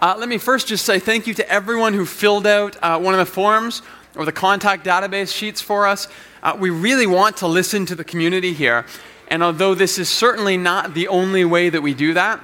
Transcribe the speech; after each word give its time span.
Uh, 0.00 0.16
let 0.18 0.28
me 0.28 0.38
first 0.38 0.66
just 0.66 0.84
say 0.84 0.98
thank 0.98 1.26
you 1.26 1.34
to 1.34 1.48
everyone 1.48 1.94
who 1.94 2.04
filled 2.04 2.46
out 2.46 2.76
uh, 2.82 2.98
one 2.98 3.14
of 3.14 3.18
the 3.18 3.26
forms 3.26 3.82
or 4.16 4.24
the 4.24 4.32
contact 4.32 4.84
database 4.84 5.34
sheets 5.34 5.60
for 5.60 5.86
us. 5.86 6.08
Uh, 6.42 6.56
we 6.58 6.70
really 6.70 7.06
want 7.06 7.36
to 7.36 7.46
listen 7.46 7.86
to 7.86 7.94
the 7.94 8.04
community 8.04 8.52
here. 8.52 8.84
And 9.28 9.42
although 9.42 9.74
this 9.74 9.98
is 9.98 10.08
certainly 10.08 10.56
not 10.56 10.94
the 10.94 11.08
only 11.08 11.44
way 11.44 11.70
that 11.70 11.80
we 11.80 11.94
do 11.94 12.14
that, 12.14 12.40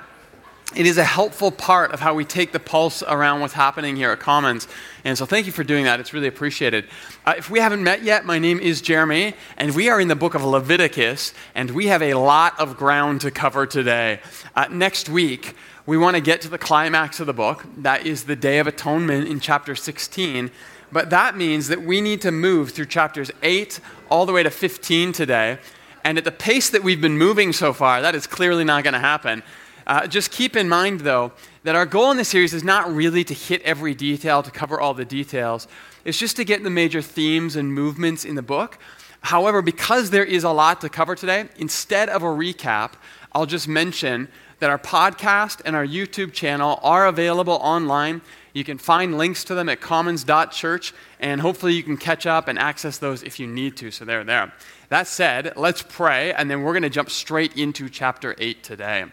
it 0.77 0.87
is 0.87 0.99
a 0.99 1.05
helpful 1.05 1.51
part 1.51 1.91
of 1.91 1.99
how 1.99 2.15
we 2.15 2.25
take 2.25 2.53
the 2.53 2.61
pulse 2.61 3.03
around 3.03 3.41
what's 3.41 3.55
happening 3.55 3.97
here 3.97 4.13
at 4.13 4.21
Commons. 4.21 4.69
And 5.03 5.19
so 5.19 5.27
thank 5.27 5.47
you 5.47 5.53
for 5.53 5.65
doing 5.65 5.85
that. 5.85 5.99
It's 5.99 6.13
really 6.13 6.29
appreciated. 6.29 6.87
Uh, 7.27 7.35
if 7.37 7.51
we 7.51 7.59
haven't 7.59 7.83
met 7.83 8.05
yet, 8.05 8.25
my 8.25 8.39
name 8.39 8.61
is 8.61 8.81
Jeremy, 8.81 9.35
and 9.57 9.75
we 9.75 9.89
are 9.89 10.01
in 10.01 10.07
the 10.07 10.15
book 10.15 10.35
of 10.35 10.45
Leviticus, 10.45 11.35
and 11.57 11.73
we 11.73 11.89
have 11.89 12.03
a 12.03 12.15
lot 12.15 12.59
of 12.61 12.77
ground 12.77 13.21
to 13.23 13.33
cover 13.33 13.67
today. 13.67 14.21
Uh, 14.55 14.69
next 14.71 15.09
week, 15.09 15.57
we 15.87 15.97
want 15.97 16.17
to 16.17 16.21
get 16.21 16.41
to 16.43 16.49
the 16.49 16.59
climax 16.59 17.21
of 17.21 17.27
the 17.27 17.33
book. 17.33 17.65
That 17.77 18.07
is 18.07 18.25
the 18.25 18.37
Day 18.37 18.59
of 18.59 18.67
Atonement 18.67 19.27
in 19.27 19.41
chapter 19.41 19.75
16. 19.75 20.51
But 20.93 21.11
that 21.11 21.37
means 21.37 21.69
that 21.69 21.83
we 21.83 22.01
need 22.01 22.21
to 22.23 22.31
move 22.31 22.73
through 22.73 22.87
chapters 22.87 23.31
8 23.43 23.81
all 24.11 24.27
the 24.27 24.33
way 24.33 24.43
to 24.43 24.51
15 24.51 25.13
today. 25.13 25.59
And 26.05 26.19
at 26.19 26.25
the 26.25 26.33
pace 26.33 26.71
that 26.71 26.83
we've 26.83 27.01
been 27.01 27.17
moving 27.17 27.53
so 27.53 27.73
far, 27.73 28.03
that 28.03 28.15
is 28.15 28.27
clearly 28.27 28.65
not 28.65 28.85
going 28.85 28.95
to 28.95 29.01
happen. 29.01 29.43
Uh, 29.87 30.07
just 30.07 30.31
keep 30.31 30.55
in 30.55 30.69
mind, 30.69 31.01
though, 31.01 31.33
that 31.63 31.75
our 31.75 31.87
goal 31.87 32.11
in 32.11 32.17
this 32.17 32.29
series 32.29 32.55
is 32.55 32.65
not 32.65 32.93
really 32.93 33.25
to 33.25 33.35
hit 33.35 33.63
every 33.63 33.95
detail, 33.95 34.43
to 34.43 34.51
cover 34.51 34.81
all 34.81 34.95
the 34.95 35.05
details. 35.05 35.67
It's 36.05 36.19
just 36.19 36.37
to 36.37 36.45
get 36.45 36.63
the 36.63 36.71
major 36.71 37.03
themes 37.03 37.57
and 37.57 37.73
movements 37.73 38.25
in 38.25 38.35
the 38.35 38.43
book. 38.43 38.79
However, 39.23 39.63
because 39.63 40.11
there 40.11 40.25
is 40.25 40.45
a 40.45 40.51
lot 40.51 40.81
to 40.83 40.89
cover 40.89 41.15
today, 41.15 41.49
instead 41.57 42.09
of 42.09 42.23
a 42.23 42.27
recap, 42.27 42.93
I'll 43.33 43.47
just 43.47 43.69
mention 43.69 44.29
that 44.61 44.71
our 44.71 44.79
podcast 44.79 45.61
and 45.65 45.75
our 45.75 45.87
YouTube 45.87 46.33
channel 46.33 46.79
are 46.83 47.07
available 47.07 47.55
online. 47.55 48.21
You 48.53 48.65
can 48.65 48.79
find 48.79 49.17
links 49.17 49.43
to 49.45 49.55
them 49.55 49.69
at 49.69 49.81
commons.church, 49.81 50.93
and 51.19 51.41
hopefully 51.41 51.75
you 51.75 51.83
can 51.83 51.97
catch 51.97 52.27
up 52.27 52.47
and 52.47 52.59
access 52.59 52.99
those 52.99 53.23
if 53.23 53.41
you 53.41 53.47
need 53.47 53.77
to, 53.79 53.91
so 53.91 54.05
they're 54.05 54.25
there. 54.25 54.53
That 54.89 55.07
said, 55.07 55.55
let's 55.57 55.83
pray, 55.83 56.33
and 56.33 56.51
then 56.51 56.63
we're 56.63 56.73
going 56.73 56.83
to 56.83 56.91
jump 56.91 57.11
straight 57.11 57.57
into 57.57 57.89
chapter 57.89 58.35
8 58.39 58.63
today. 58.63 59.05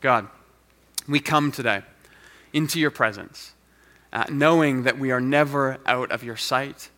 God, 0.00 0.28
we 1.08 1.20
come 1.20 1.52
today 1.52 1.82
into 2.52 2.80
your 2.80 2.90
presence, 2.90 3.52
uh, 4.12 4.24
knowing 4.30 4.84
that 4.84 4.98
we 4.98 5.10
are 5.10 5.20
never 5.20 5.78
out 5.84 6.10
of 6.10 6.24
your 6.24 6.36
sight, 6.36 6.90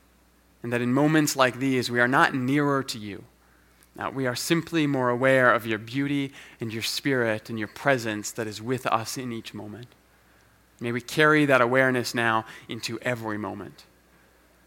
and 0.62 0.72
that 0.72 0.80
in 0.80 0.92
moments 0.92 1.34
like 1.36 1.58
these, 1.58 1.90
we 1.90 2.00
are 2.00 2.08
not 2.08 2.34
nearer 2.34 2.82
to 2.84 2.98
you. 2.98 3.24
Uh, 3.98 4.10
we 4.12 4.26
are 4.26 4.34
simply 4.34 4.86
more 4.86 5.10
aware 5.10 5.52
of 5.52 5.66
your 5.66 5.78
beauty 5.78 6.32
and 6.60 6.72
your 6.72 6.82
spirit 6.82 7.50
and 7.50 7.58
your 7.58 7.68
presence 7.68 8.30
that 8.32 8.46
is 8.46 8.62
with 8.62 8.86
us 8.86 9.18
in 9.18 9.32
each 9.32 9.52
moment. 9.52 9.88
May 10.80 10.92
we 10.92 11.00
carry 11.00 11.44
that 11.44 11.60
awareness 11.60 12.14
now 12.14 12.44
into 12.68 12.98
every 13.00 13.38
moment, 13.38 13.84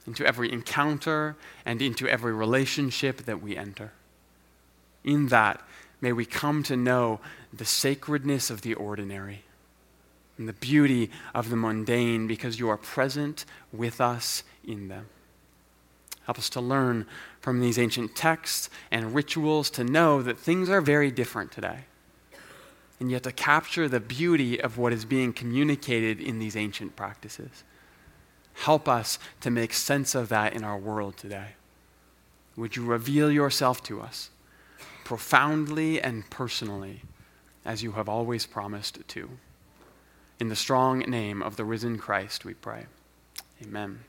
into 0.05 0.25
every 0.25 0.51
encounter, 0.51 1.35
and 1.65 1.81
into 1.81 2.07
every 2.07 2.33
relationship 2.33 3.25
that 3.25 3.41
we 3.41 3.57
enter. 3.57 3.91
In 5.03 5.27
that, 5.27 5.61
may 5.99 6.13
we 6.13 6.25
come 6.25 6.61
to 6.63 6.77
know 6.77 7.19
the 7.51 7.65
sacredness 7.65 8.49
of 8.49 8.61
the 8.61 8.75
ordinary 8.75 9.43
and 10.37 10.47
the 10.47 10.53
beauty 10.53 11.09
of 11.33 11.49
the 11.49 11.55
mundane 11.55 12.27
because 12.27 12.59
you 12.59 12.69
are 12.69 12.77
present 12.77 13.45
with 13.71 13.99
us 13.99 14.43
in 14.63 14.87
them. 14.87 15.07
Help 16.25 16.39
us 16.39 16.49
to 16.49 16.61
learn 16.61 17.05
from 17.45 17.61
these 17.61 17.77
ancient 17.77 18.15
texts 18.15 18.69
and 18.89 19.13
rituals 19.13 19.69
to 19.69 19.83
know 19.83 20.21
that 20.21 20.37
things 20.37 20.67
are 20.67 20.81
very 20.81 21.11
different 21.11 21.51
today. 21.51 21.85
And 22.99 23.11
yet 23.11 23.23
to 23.23 23.31
capture 23.31 23.87
the 23.87 23.99
beauty 23.99 24.59
of 24.59 24.77
what 24.77 24.91
is 24.91 25.05
being 25.05 25.31
communicated 25.31 26.19
in 26.19 26.39
these 26.39 26.57
ancient 26.57 26.95
practices. 26.95 27.63
Help 28.53 28.89
us 28.89 29.19
to 29.41 29.51
make 29.51 29.73
sense 29.73 30.15
of 30.15 30.29
that 30.29 30.53
in 30.53 30.63
our 30.63 30.77
world 30.77 31.17
today. 31.17 31.49
Would 32.57 32.75
you 32.75 32.83
reveal 32.83 33.31
yourself 33.31 33.83
to 33.83 34.01
us 34.01 34.31
profoundly 35.03 36.01
and 36.01 36.29
personally? 36.29 37.03
as 37.65 37.81
you 37.81 37.93
have 37.93 38.07
always 38.07 38.45
promised 38.45 38.99
to. 39.07 39.29
In 40.39 40.49
the 40.49 40.55
strong 40.55 40.99
name 40.99 41.41
of 41.41 41.55
the 41.55 41.65
risen 41.65 41.97
Christ, 41.97 42.45
we 42.45 42.53
pray. 42.53 42.85
Amen. 43.63 44.01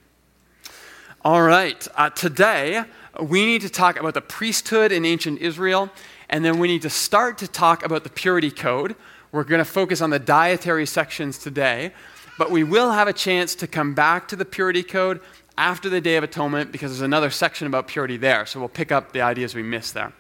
All 1.25 1.43
right, 1.43 1.89
uh, 1.97 2.11
today 2.11 2.85
we 3.21 3.47
need 3.47 3.63
to 3.63 3.69
talk 3.69 3.99
about 3.99 4.15
the 4.15 4.21
priesthood 4.21 4.93
in 4.93 5.05
ancient 5.05 5.41
Israel, 5.41 5.91
and 6.29 6.45
then 6.45 6.59
we 6.59 6.69
need 6.69 6.83
to 6.83 6.91
start 6.91 7.39
to 7.39 7.49
talk 7.49 7.85
about 7.85 8.05
the 8.05 8.11
purity 8.11 8.51
code. 8.51 8.95
We're 9.33 9.43
going 9.43 9.59
to 9.59 9.65
focus 9.65 10.01
on 10.01 10.11
the 10.11 10.21
dietary 10.21 10.87
sections 10.87 11.39
today, 11.39 11.93
but 12.39 12.53
we 12.53 12.63
will 12.63 12.93
have 12.93 13.09
a 13.09 13.13
chance 13.13 13.57
to 13.57 13.67
come 13.67 13.93
back 13.93 14.29
to 14.29 14.37
the 14.37 14.45
purity 14.45 14.85
code 14.85 15.21
after 15.59 15.89
the 15.89 16.01
Day 16.01 16.17
of 16.17 16.23
Atonement 16.23 16.71
because 16.71 16.93
there's 16.93 17.01
another 17.01 17.31
section 17.31 17.67
about 17.67 17.89
purity 17.89 18.19
there, 18.19 18.47
so 18.47 18.61
we'll 18.61 18.69
pick 18.69 18.93
up 18.93 19.13
the 19.13 19.23
ideas 19.23 19.55
we 19.55 19.65
missed 19.65 19.95
there. 19.95 20.13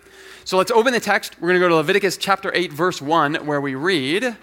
So 0.44 0.56
let's 0.56 0.72
open 0.72 0.92
the 0.92 0.98
text. 0.98 1.36
We're 1.40 1.48
going 1.48 1.60
to 1.60 1.64
go 1.64 1.68
to 1.68 1.76
Leviticus 1.76 2.16
chapter 2.16 2.50
8, 2.52 2.72
verse 2.72 3.00
1, 3.00 3.46
where 3.46 3.60
we 3.60 3.76
read 3.76 4.36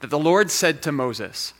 that 0.00 0.10
the 0.10 0.18
Lord 0.18 0.50
said 0.50 0.82
to 0.82 0.90
Moses, 0.90 1.52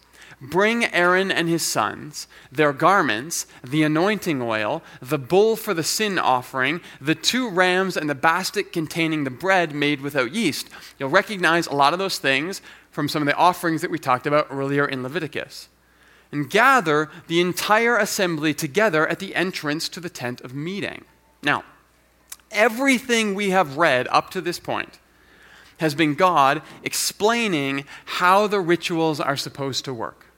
Bring 0.43 0.87
Aaron 0.87 1.31
and 1.31 1.49
his 1.49 1.63
sons, 1.63 2.27
their 2.51 2.73
garments, 2.73 3.47
the 3.63 3.85
anointing 3.85 4.43
oil, 4.43 4.83
the 5.01 5.19
bull 5.19 5.55
for 5.55 5.73
the 5.73 5.85
sin 5.85 6.19
offering, 6.19 6.81
the 7.01 7.15
two 7.15 7.49
rams, 7.49 7.97
and 7.97 8.11
the 8.11 8.17
basket 8.17 8.73
containing 8.73 9.23
the 9.23 9.31
bread 9.31 9.73
made 9.73 10.01
without 10.01 10.35
yeast. 10.35 10.69
You'll 10.99 11.11
recognize 11.11 11.69
a 11.69 11.75
lot 11.75 11.93
of 11.93 12.01
those 12.01 12.19
things 12.19 12.61
from 12.91 13.09
some 13.09 13.23
of 13.23 13.27
the 13.27 13.37
offerings 13.37 13.83
that 13.83 13.91
we 13.91 14.01
talked 14.01 14.27
about 14.27 14.49
earlier 14.51 14.85
in 14.85 15.05
Leviticus. 15.05 15.69
And 16.33 16.51
gather 16.51 17.09
the 17.29 17.41
entire 17.41 17.97
assembly 17.97 18.53
together 18.53 19.07
at 19.07 19.21
the 19.21 19.37
entrance 19.37 19.89
to 19.91 20.01
the 20.01 20.11
tent 20.11 20.41
of 20.41 20.55
meeting. 20.55 21.05
Now, 21.45 21.63
everything 22.51 23.37
we 23.37 23.51
have 23.51 23.77
read 23.77 24.09
up 24.09 24.31
to 24.31 24.41
this 24.41 24.59
point 24.59 24.99
has 25.79 25.95
been 25.95 26.15
God 26.15 26.63
explaining 26.83 27.85
how 28.05 28.49
the 28.49 28.61
rituals 28.61 29.21
are 29.21 29.37
supposed 29.37 29.85
to 29.85 29.95
work. 29.95 30.32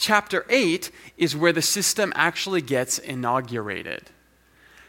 Chapter 0.00 0.46
8 0.48 0.90
is 1.18 1.36
where 1.36 1.52
the 1.52 1.60
system 1.60 2.10
actually 2.16 2.62
gets 2.62 2.98
inaugurated. 2.98 4.08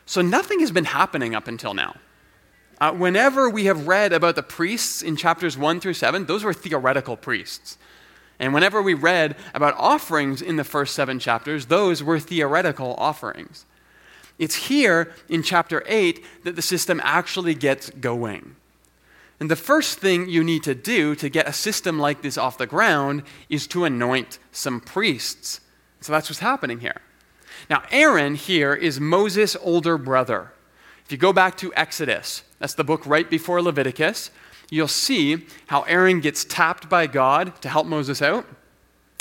So 0.06 0.22
nothing 0.22 0.62
has 0.62 0.72
been 0.72 0.86
happening 0.86 1.36
up 1.36 1.50
until 1.50 1.74
now. 1.74 1.98
Uh, 2.80 2.94
whenever 2.94 3.50
we 3.50 3.66
have 3.66 3.90
read 3.90 4.14
about 4.14 4.36
the 4.36 4.42
priests 4.42 5.02
in 5.02 5.18
chapters 5.18 5.58
1 5.58 5.82
through 5.82 5.96
7, 5.96 6.28
those 6.28 6.46
were 6.46 6.54
theoretical 6.54 7.18
priests. 7.18 7.78
And 8.40 8.54
whenever 8.54 8.82
we 8.82 8.94
read 8.94 9.36
about 9.54 9.76
offerings 9.78 10.42
in 10.42 10.56
the 10.56 10.64
first 10.64 10.96
seven 10.96 11.20
chapters, 11.20 11.66
those 11.66 12.02
were 12.02 12.18
theoretical 12.18 12.96
offerings. 12.98 13.66
It's 14.40 14.56
here 14.56 15.14
in 15.28 15.44
chapter 15.44 15.84
8 15.88 16.24
that 16.46 16.56
the 16.56 16.62
system 16.62 17.02
actually 17.04 17.54
gets 17.54 17.90
going. 17.90 18.56
And 19.42 19.50
the 19.50 19.56
first 19.56 19.98
thing 19.98 20.30
you 20.30 20.44
need 20.44 20.62
to 20.64 20.76
do 20.76 21.16
to 21.16 21.28
get 21.28 21.48
a 21.48 21.52
system 21.52 21.98
like 21.98 22.22
this 22.22 22.38
off 22.38 22.60
the 22.60 22.68
ground 22.68 23.24
is 23.50 23.66
to 23.70 23.86
anoint 23.86 24.38
some 24.52 24.80
priests. 24.80 25.62
So 26.00 26.12
that's 26.12 26.30
what's 26.30 26.42
happening 26.42 26.80
here. 26.80 27.02
Now, 27.68 27.82
Aaron 27.90 28.36
here 28.36 28.76
is 28.76 29.00
Moses' 29.00 29.58
older 29.60 29.98
brother. 29.98 30.54
If 31.06 31.12
you 31.12 31.18
go 31.18 31.34
back 31.34 31.58
to 31.58 31.74
Exodus, 31.74 32.44
that's 32.60 32.76
the 32.76 32.84
book 32.84 33.04
right 33.08 33.28
before 33.28 33.64
Leviticus, 33.64 34.30
you'll 34.70 34.88
see 34.88 35.48
how 35.68 35.82
Aaron 35.84 36.20
gets 36.20 36.46
tapped 36.46 36.88
by 36.88 37.08
God 37.08 37.60
to 37.64 37.70
help 37.70 37.88
Moses 37.88 38.22
out. 38.22 38.46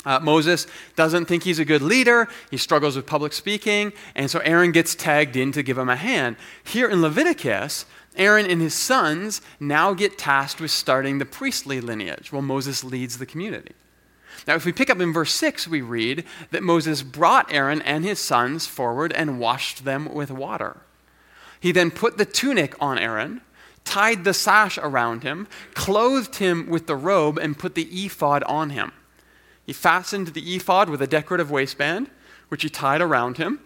Uh, 0.05 0.19
Moses 0.19 0.67
doesn't 0.95 1.25
think 1.25 1.43
he's 1.43 1.59
a 1.59 1.65
good 1.65 1.81
leader. 1.81 2.27
He 2.51 2.57
struggles 2.57 2.95
with 2.95 3.07
public 3.07 3.33
speaking. 3.33 3.91
And 4.13 4.29
so 4.29 4.39
Aaron 4.39 4.71
gets 4.71 4.93
tagged 4.93 5.35
in 5.35 5.51
to 5.51 5.63
give 5.63 5.79
him 5.79 5.89
a 5.89 5.95
hand. 5.95 6.37
Here 6.63 6.89
in 6.89 7.01
Leviticus, 7.01 7.85
Aaron 8.15 8.45
and 8.45 8.61
his 8.61 8.73
sons 8.73 9.41
now 9.59 9.93
get 9.93 10.17
tasked 10.17 10.59
with 10.59 10.71
starting 10.71 11.17
the 11.17 11.25
priestly 11.25 11.79
lineage 11.79 12.31
while 12.31 12.41
Moses 12.41 12.83
leads 12.83 13.17
the 13.17 13.25
community. 13.25 13.73
Now, 14.47 14.55
if 14.55 14.65
we 14.65 14.71
pick 14.71 14.89
up 14.89 14.99
in 14.99 15.13
verse 15.13 15.33
6, 15.33 15.67
we 15.67 15.81
read 15.81 16.23
that 16.51 16.63
Moses 16.63 17.03
brought 17.03 17.51
Aaron 17.51 17.81
and 17.83 18.03
his 18.03 18.19
sons 18.19 18.65
forward 18.65 19.13
and 19.13 19.39
washed 19.39 19.85
them 19.85 20.13
with 20.13 20.31
water. 20.31 20.81
He 21.59 21.71
then 21.71 21.91
put 21.91 22.17
the 22.17 22.25
tunic 22.25 22.75
on 22.79 22.97
Aaron, 22.97 23.41
tied 23.85 24.23
the 24.23 24.33
sash 24.33 24.77
around 24.79 25.23
him, 25.23 25.47
clothed 25.73 26.37
him 26.37 26.67
with 26.67 26.87
the 26.87 26.95
robe, 26.95 27.37
and 27.37 27.57
put 27.57 27.75
the 27.75 27.87
ephod 28.05 28.43
on 28.43 28.71
him. 28.71 28.91
He 29.65 29.73
fastened 29.73 30.29
the 30.29 30.55
ephod 30.55 30.89
with 30.89 31.01
a 31.01 31.07
decorative 31.07 31.51
waistband, 31.51 32.09
which 32.49 32.63
he 32.63 32.69
tied 32.69 33.01
around 33.01 33.37
him. 33.37 33.59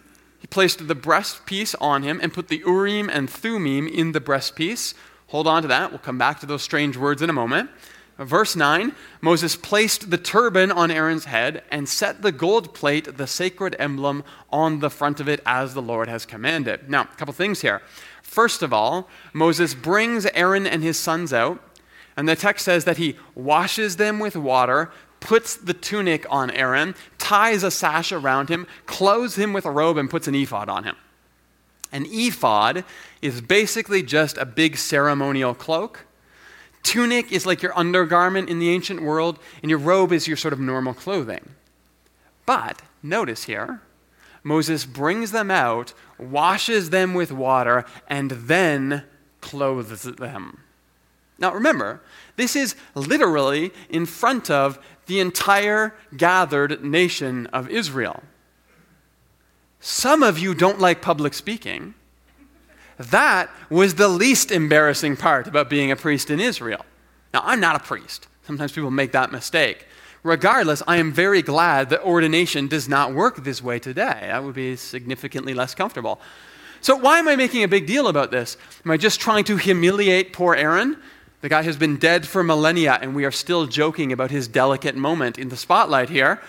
He 0.46 0.48
placed 0.48 0.88
the 0.88 0.96
breastpiece 0.96 1.74
on 1.82 2.04
him 2.04 2.20
and 2.22 2.32
put 2.32 2.50
the 2.50 2.62
Urim 2.68 3.10
and 3.10 3.28
Thummim 3.28 3.88
in 3.88 4.12
the 4.12 4.22
breastpiece. 4.22 4.94
Hold 5.30 5.48
on 5.48 5.64
to 5.64 5.68
that. 5.70 5.90
We'll 5.90 5.98
come 5.98 6.20
back 6.20 6.40
to 6.40 6.46
those 6.46 6.62
strange 6.62 6.96
words 6.98 7.24
in 7.24 7.32
a 7.32 7.34
moment. 7.34 7.72
Verse 8.20 8.56
9 8.56 8.94
Moses 9.22 9.56
placed 9.56 10.12
the 10.12 10.20
turban 10.20 10.72
on 10.72 10.92
Aaron's 10.92 11.26
head 11.26 11.64
and 11.72 11.90
set 11.90 12.22
the 12.22 12.32
gold 12.32 12.76
plate, 12.76 13.18
the 13.18 13.26
sacred 13.26 13.76
emblem, 13.80 14.24
on 14.52 14.82
the 14.82 14.92
front 14.92 15.20
of 15.20 15.28
it 15.28 15.42
as 15.48 15.74
the 15.74 15.82
Lord 15.82 16.08
has 16.08 16.28
commanded. 16.28 16.92
Now, 16.92 17.02
a 17.12 17.16
couple 17.16 17.34
things 17.34 17.62
here. 17.62 17.82
First 18.22 18.62
of 18.62 18.72
all, 18.72 19.10
Moses 19.34 19.74
brings 19.74 20.28
Aaron 20.28 20.68
and 20.68 20.84
his 20.84 21.00
sons 21.00 21.34
out, 21.34 21.60
and 22.16 22.30
the 22.30 22.36
text 22.36 22.66
says 22.66 22.86
that 22.86 22.98
he 22.98 23.18
washes 23.34 23.96
them 23.96 24.20
with 24.20 24.36
water, 24.36 24.92
puts 25.26 25.56
the 25.56 25.74
tunic 25.74 26.24
on 26.30 26.52
Aaron, 26.52 26.94
ties 27.18 27.64
a 27.64 27.72
sash 27.72 28.12
around 28.12 28.48
him, 28.48 28.68
clothes 28.86 29.36
him 29.36 29.54
with 29.54 29.66
a 29.66 29.72
robe, 29.72 29.98
and 29.98 30.08
puts 30.08 30.28
an 30.28 30.36
ephod 30.36 30.70
on 30.70 30.84
him. 30.84 30.96
An 31.92 32.06
ephod 32.08 32.86
is 33.24 33.42
basically 33.42 34.04
just 34.04 34.38
a 34.38 34.46
big 34.46 34.78
ceremonial 34.78 35.56
cloak. 35.56 36.06
Tunic 36.84 37.32
is 37.32 37.44
like 37.44 37.64
your 37.64 37.76
undergarment 37.76 38.52
in 38.52 38.60
the 38.60 38.70
ancient 38.70 39.02
world, 39.02 39.40
and 39.64 39.72
your 39.72 39.80
robe 39.80 40.12
is 40.12 40.28
your 40.28 40.38
sort 40.38 40.54
of 40.54 40.60
normal 40.60 40.94
clothing. 40.94 41.56
But 42.46 42.84
notice 43.02 43.46
here, 43.46 43.82
Moses 44.44 44.86
brings 44.86 45.32
them 45.32 45.50
out, 45.50 45.96
washes 46.20 46.92
them 46.92 47.16
with 47.16 47.32
water, 47.32 47.84
and 48.08 48.30
then 48.30 49.06
clothes 49.42 50.04
them. 50.04 50.62
Now 51.38 51.52
remember, 51.52 52.02
this 52.36 52.56
is 52.56 52.76
literally 52.94 53.72
in 53.90 54.06
front 54.06 54.50
of 54.50 54.80
the 55.06 55.20
entire 55.20 55.96
gathered 56.16 56.84
nation 56.84 57.48
of 57.48 57.70
Israel. 57.70 58.24
Some 59.80 60.24
of 60.24 60.40
you 60.40 60.56
don't 60.56 60.80
like 60.80 61.02
public 61.02 61.34
speaking. 61.34 61.94
That 62.98 63.50
was 63.70 63.96
the 63.96 64.08
least 64.08 64.52
embarrassing 64.52 65.18
part 65.18 65.48
about 65.48 65.70
being 65.70 65.92
a 65.92 65.96
priest 65.96 66.30
in 66.30 66.40
Israel. 66.40 66.86
Now, 67.34 67.42
I'm 67.44 67.60
not 67.60 67.76
a 67.76 67.80
priest. 67.80 68.28
Sometimes 68.44 68.72
people 68.72 68.92
make 68.92 69.12
that 69.12 69.32
mistake. 69.32 69.86
Regardless, 70.24 70.82
I 70.88 70.98
am 70.98 71.12
very 71.12 71.42
glad 71.42 71.90
that 71.90 72.02
ordination 72.02 72.68
does 72.68 72.90
not 72.90 73.14
work 73.14 73.44
this 73.44 73.62
way 73.62 73.78
today. 73.78 74.22
That 74.22 74.44
would 74.44 74.56
be 74.56 74.76
significantly 74.76 75.54
less 75.54 75.76
comfortable. 75.76 76.20
So, 76.82 76.96
why 76.96 77.20
am 77.20 77.28
I 77.28 77.36
making 77.36 77.64
a 77.64 77.68
big 77.68 77.86
deal 77.86 78.08
about 78.08 78.32
this? 78.32 78.58
Am 78.84 78.92
I 78.92 78.98
just 78.98 79.20
trying 79.20 79.44
to 79.46 79.58
humiliate 79.58 80.34
poor 80.34 80.56
Aaron? 80.56 80.98
The 81.46 81.50
guy 81.50 81.62
has 81.62 81.78
been 81.78 81.98
dead 81.98 82.28
for 82.28 82.44
millennia, 82.44 82.98
and 83.00 83.14
we 83.14 83.24
are 83.24 83.30
still 83.30 83.68
joking 83.68 84.12
about 84.12 84.32
his 84.32 84.48
delicate 84.48 84.96
moment 84.96 85.38
in 85.38 85.50
the 85.50 85.56
spotlight 85.56 86.10
here. 86.10 86.42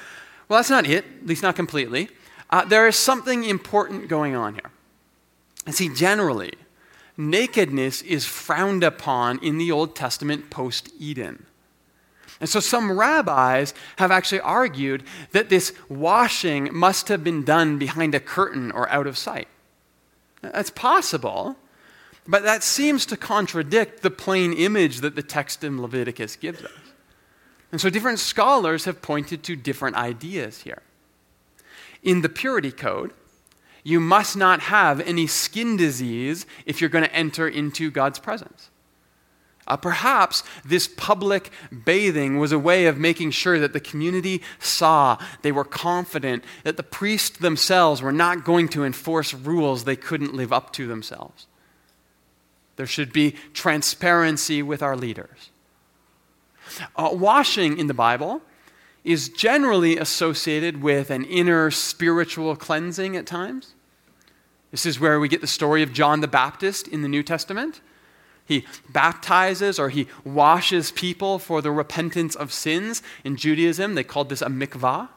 Well, 0.49 0.59
that's 0.59 0.71
not 0.71 0.87
it, 0.87 1.05
at 1.21 1.27
least 1.27 1.43
not 1.43 1.55
completely. 1.55 2.09
Uh, 2.49 2.65
there 2.65 2.89
is 2.89 2.97
something 2.97 3.45
important 3.45 4.09
going 4.09 4.35
on 4.35 4.55
here. 4.55 4.71
And 5.67 5.75
see, 5.75 5.91
generally, 5.91 6.55
nakedness 7.15 8.01
is 8.01 8.25
frowned 8.25 8.83
upon 8.83 9.39
in 9.45 9.59
the 9.59 9.71
Old 9.71 9.95
Testament 9.95 10.49
post 10.49 10.89
Eden. 10.99 11.45
And 12.41 12.49
so 12.49 12.59
some 12.59 12.99
rabbis 12.99 13.75
have 13.99 14.11
actually 14.11 14.41
argued 14.41 15.03
that 15.33 15.51
this 15.51 15.75
washing 15.91 16.71
must 16.73 17.09
have 17.09 17.23
been 17.23 17.45
done 17.45 17.79
behind 17.79 18.15
a 18.15 18.21
curtain 18.21 18.71
or 18.71 18.89
out 18.89 19.07
of 19.07 19.19
sight. 19.19 19.49
That's 20.41 20.71
possible, 20.71 21.59
but 22.29 22.43
that 22.43 22.63
seems 22.63 23.07
to 23.07 23.17
contradict 23.17 24.03
the 24.03 24.11
plain 24.11 24.53
image 24.53 25.01
that 25.01 25.15
the 25.15 25.23
text 25.23 25.63
in 25.63 25.81
Leviticus 25.81 26.37
gives 26.37 26.63
us. 26.63 26.73
And 27.73 27.81
so 27.81 27.91
different 27.91 28.19
scholars 28.19 28.85
have 28.85 29.03
pointed 29.03 29.43
to 29.45 29.57
different 29.57 29.97
ideas 29.97 30.63
here. 30.63 30.83
In 32.03 32.23
the 32.23 32.29
Purity 32.29 32.71
Code, 32.71 33.13
you 33.83 34.01
must 34.01 34.37
not 34.37 34.61
have 34.61 35.01
any 35.01 35.27
skin 35.27 35.77
disease 35.77 36.47
if 36.65 36.81
you're 36.81 36.91
going 36.91 37.05
to 37.05 37.15
enter 37.15 37.47
into 37.47 37.91
God's 37.91 38.19
presence. 38.19 38.71
Uh, 39.69 39.77
perhaps 39.77 40.45
this 40.65 40.87
public 40.87 41.51
bathing 41.85 42.39
was 42.39 42.53
a 42.53 42.59
way 42.59 42.87
of 42.87 42.99
making 42.99 43.33
sure 43.33 43.59
that 43.59 43.73
the 43.73 43.81
community 43.81 44.41
saw, 44.61 45.19
they 45.43 45.51
were 45.51 45.65
confident 45.65 46.45
that 46.63 46.77
the 46.77 46.83
priests 46.85 47.39
themselves 47.39 48.01
were 48.01 48.13
not 48.13 48.45
going 48.45 48.69
to 48.69 48.85
enforce 48.85 49.35
rules 49.35 49.83
they 49.85 49.97
couldn't 49.97 50.35
live 50.35 50.53
up 50.53 50.73
to 50.73 50.87
themselves. 50.87 51.47
There 52.77 52.87
should 52.87 53.13
be 53.13 53.35
transparency 53.55 54.63
with 54.63 54.83
our 54.83 54.97
leaders. 54.97 55.51
Uh, 56.95 57.11
washing 57.13 57.79
in 57.79 57.87
the 57.87 57.95
Bible 57.95 58.43
is 59.05 59.29
generally 59.29 59.97
associated 59.97 60.83
with 60.83 61.11
an 61.11 61.25
inner 61.25 61.71
spiritual 61.71 62.57
cleansing 62.57 63.17
at 63.17 63.27
times. 63.27 63.75
This 64.73 64.85
is 64.85 65.01
where 65.01 65.19
we 65.21 65.29
get 65.29 65.41
the 65.41 65.47
story 65.47 65.83
of 65.83 65.93
John 65.93 66.21
the 66.21 66.29
Baptist 66.29 66.89
in 66.89 67.03
the 67.03 67.09
New 67.09 67.23
Testament. 67.23 67.81
He 68.45 68.67
baptizes 68.91 69.79
or 69.79 69.89
he 69.89 70.09
washes 70.25 70.91
people 70.91 71.39
for 71.39 71.63
the 71.63 71.71
repentance 71.71 72.35
of 72.35 72.53
sins. 72.53 73.03
In 73.25 73.37
Judaism, 73.37 73.95
they 73.95 74.05
called 74.05 74.29
this 74.29 74.43
a 74.43 74.47
mikvah. 74.47 75.09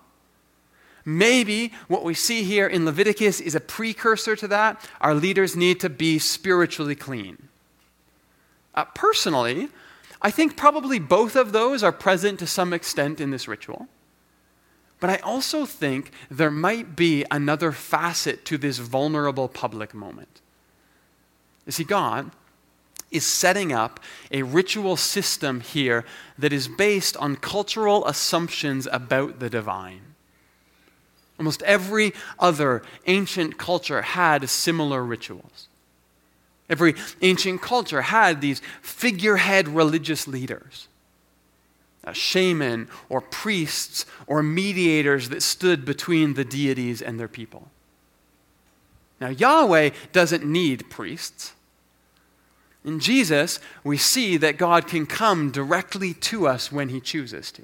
Maybe 1.03 1.73
what 1.87 2.03
we 2.03 2.13
see 2.13 2.43
here 2.43 2.67
in 2.67 2.85
Leviticus 2.85 3.41
is 3.41 3.55
a 3.55 3.59
precursor 3.59 4.35
to 4.35 4.47
that. 4.47 4.87
Our 5.01 5.15
leaders 5.15 5.55
need 5.55 5.79
to 5.79 5.89
be 5.89 6.19
spiritually 6.19 6.95
clean. 6.95 7.48
Uh, 8.79 8.85
personally, 8.95 9.67
I 10.21 10.31
think 10.31 10.55
probably 10.55 10.99
both 10.99 11.35
of 11.35 11.51
those 11.51 11.83
are 11.83 11.91
present 11.91 12.39
to 12.39 12.47
some 12.47 12.71
extent 12.71 13.19
in 13.19 13.29
this 13.29 13.45
ritual. 13.45 13.89
But 15.01 15.09
I 15.09 15.17
also 15.17 15.65
think 15.65 16.11
there 16.31 16.49
might 16.49 16.95
be 16.95 17.25
another 17.29 17.73
facet 17.73 18.45
to 18.45 18.57
this 18.57 18.77
vulnerable 18.77 19.49
public 19.49 19.93
moment. 19.93 20.39
You 21.65 21.73
see, 21.73 21.83
God 21.83 22.31
is 23.11 23.27
setting 23.27 23.73
up 23.73 23.99
a 24.31 24.43
ritual 24.43 24.95
system 24.95 25.59
here 25.59 26.05
that 26.37 26.53
is 26.53 26.69
based 26.69 27.17
on 27.17 27.35
cultural 27.35 28.05
assumptions 28.05 28.87
about 28.93 29.39
the 29.39 29.49
divine. 29.49 30.15
Almost 31.37 31.63
every 31.63 32.13
other 32.39 32.81
ancient 33.07 33.57
culture 33.57 34.03
had 34.03 34.49
similar 34.49 35.03
rituals. 35.03 35.67
Every 36.69 36.95
ancient 37.21 37.61
culture 37.61 38.03
had 38.03 38.41
these 38.41 38.61
figurehead 38.81 39.67
religious 39.67 40.27
leaders, 40.27 40.87
a 42.03 42.13
shaman 42.13 42.87
or 43.09 43.21
priests 43.21 44.05
or 44.27 44.43
mediators 44.43 45.29
that 45.29 45.41
stood 45.41 45.83
between 45.83 46.35
the 46.35 46.45
deities 46.45 47.01
and 47.01 47.19
their 47.19 47.27
people. 47.27 47.69
Now, 49.19 49.29
Yahweh 49.29 49.89
doesn't 50.13 50.45
need 50.45 50.89
priests. 50.89 51.53
In 52.85 52.99
Jesus, 52.99 53.59
we 53.83 53.97
see 53.97 54.37
that 54.37 54.57
God 54.57 54.87
can 54.87 55.05
come 55.05 55.51
directly 55.51 56.13
to 56.13 56.47
us 56.47 56.71
when 56.71 56.89
he 56.89 57.01
chooses 57.01 57.51
to. 57.53 57.63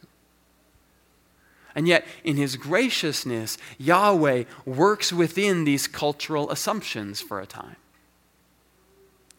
And 1.73 1.87
yet, 1.87 2.05
in 2.23 2.37
his 2.37 2.55
graciousness, 2.55 3.57
Yahweh 3.77 4.45
works 4.65 5.13
within 5.13 5.63
these 5.63 5.87
cultural 5.87 6.49
assumptions 6.49 7.21
for 7.21 7.39
a 7.39 7.45
time. 7.45 7.75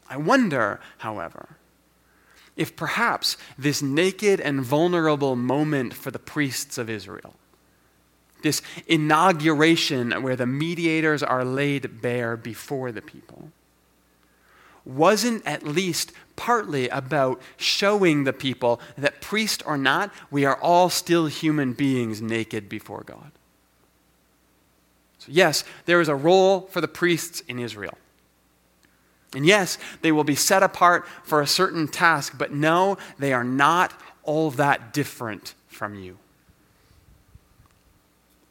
I 0.09 0.17
wonder, 0.17 0.81
however, 0.99 1.57
if 2.57 2.75
perhaps 2.75 3.37
this 3.59 3.83
naked 3.83 4.41
and 4.41 4.63
vulnerable 4.63 5.37
moment 5.37 5.93
for 5.93 6.11
the 6.11 6.19
priests 6.19 6.79
of 6.79 6.89
Israel, 6.89 7.35
this 8.43 8.63
inauguration 8.87 10.23
where 10.23 10.37
the 10.37 10.47
mediators 10.47 11.23
are 11.23 11.45
laid 11.45 12.01
bare 12.01 12.37
before 12.37 12.93
the 12.93 13.03
people, 13.03 13.51
wasn't 14.85 15.45
at 15.45 15.65
least 15.65 16.13
partly 16.37 16.89
about 16.91 17.41
showing 17.57 18.25
the 18.25 18.33
people 18.33 18.81
that, 18.97 19.21
priest 19.21 19.63
or 19.67 19.77
not, 19.77 20.13
we 20.31 20.45
are 20.45 20.57
all 20.61 20.89
still 20.89 21.27
human 21.27 21.73
beings 21.73 22.23
naked 22.23 22.69
before 22.69 23.03
God. 23.05 23.33
So, 25.19 25.29
yes, 25.33 25.65
there 25.87 26.01
is 26.01 26.09
a 26.09 26.15
role 26.15 26.61
for 26.61 26.81
the 26.81 26.89
priests 26.89 27.41
in 27.49 27.59
Israel. 27.59 27.99
And 29.35 29.45
yes, 29.45 29.79
they 30.03 30.13
will 30.13 30.25
be 30.25 30.35
set 30.35 30.63
apart 30.63 31.07
for 31.25 31.41
a 31.41 31.47
certain 31.47 31.89
task, 31.89 32.35
but 32.39 32.53
no, 32.53 32.97
they 33.19 33.33
are 33.33 33.45
not 33.45 33.93
all 34.23 34.51
that 34.53 34.93
different 34.93 35.55
from 35.69 35.95
you. 35.95 36.19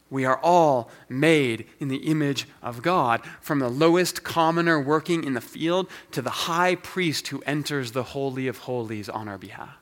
We 0.09 0.25
are 0.25 0.37
all 0.37 0.89
made 1.09 1.65
in 1.79 1.87
the 1.87 1.97
image 1.97 2.47
of 2.61 2.81
God, 2.81 3.21
from 3.41 3.59
the 3.59 3.69
lowest 3.69 4.23
commoner 4.23 4.79
working 4.79 5.23
in 5.23 5.33
the 5.33 5.41
field 5.41 5.89
to 6.11 6.21
the 6.21 6.29
high 6.29 6.75
priest 6.75 7.29
who 7.29 7.41
enters 7.45 7.91
the 7.91 8.03
Holy 8.03 8.47
of 8.47 8.59
Holies 8.59 9.09
on 9.09 9.27
our 9.27 9.37
behalf. 9.37 9.75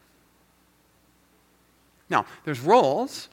Now, 2.10 2.26
there's 2.46 2.62
roles, 2.62 3.28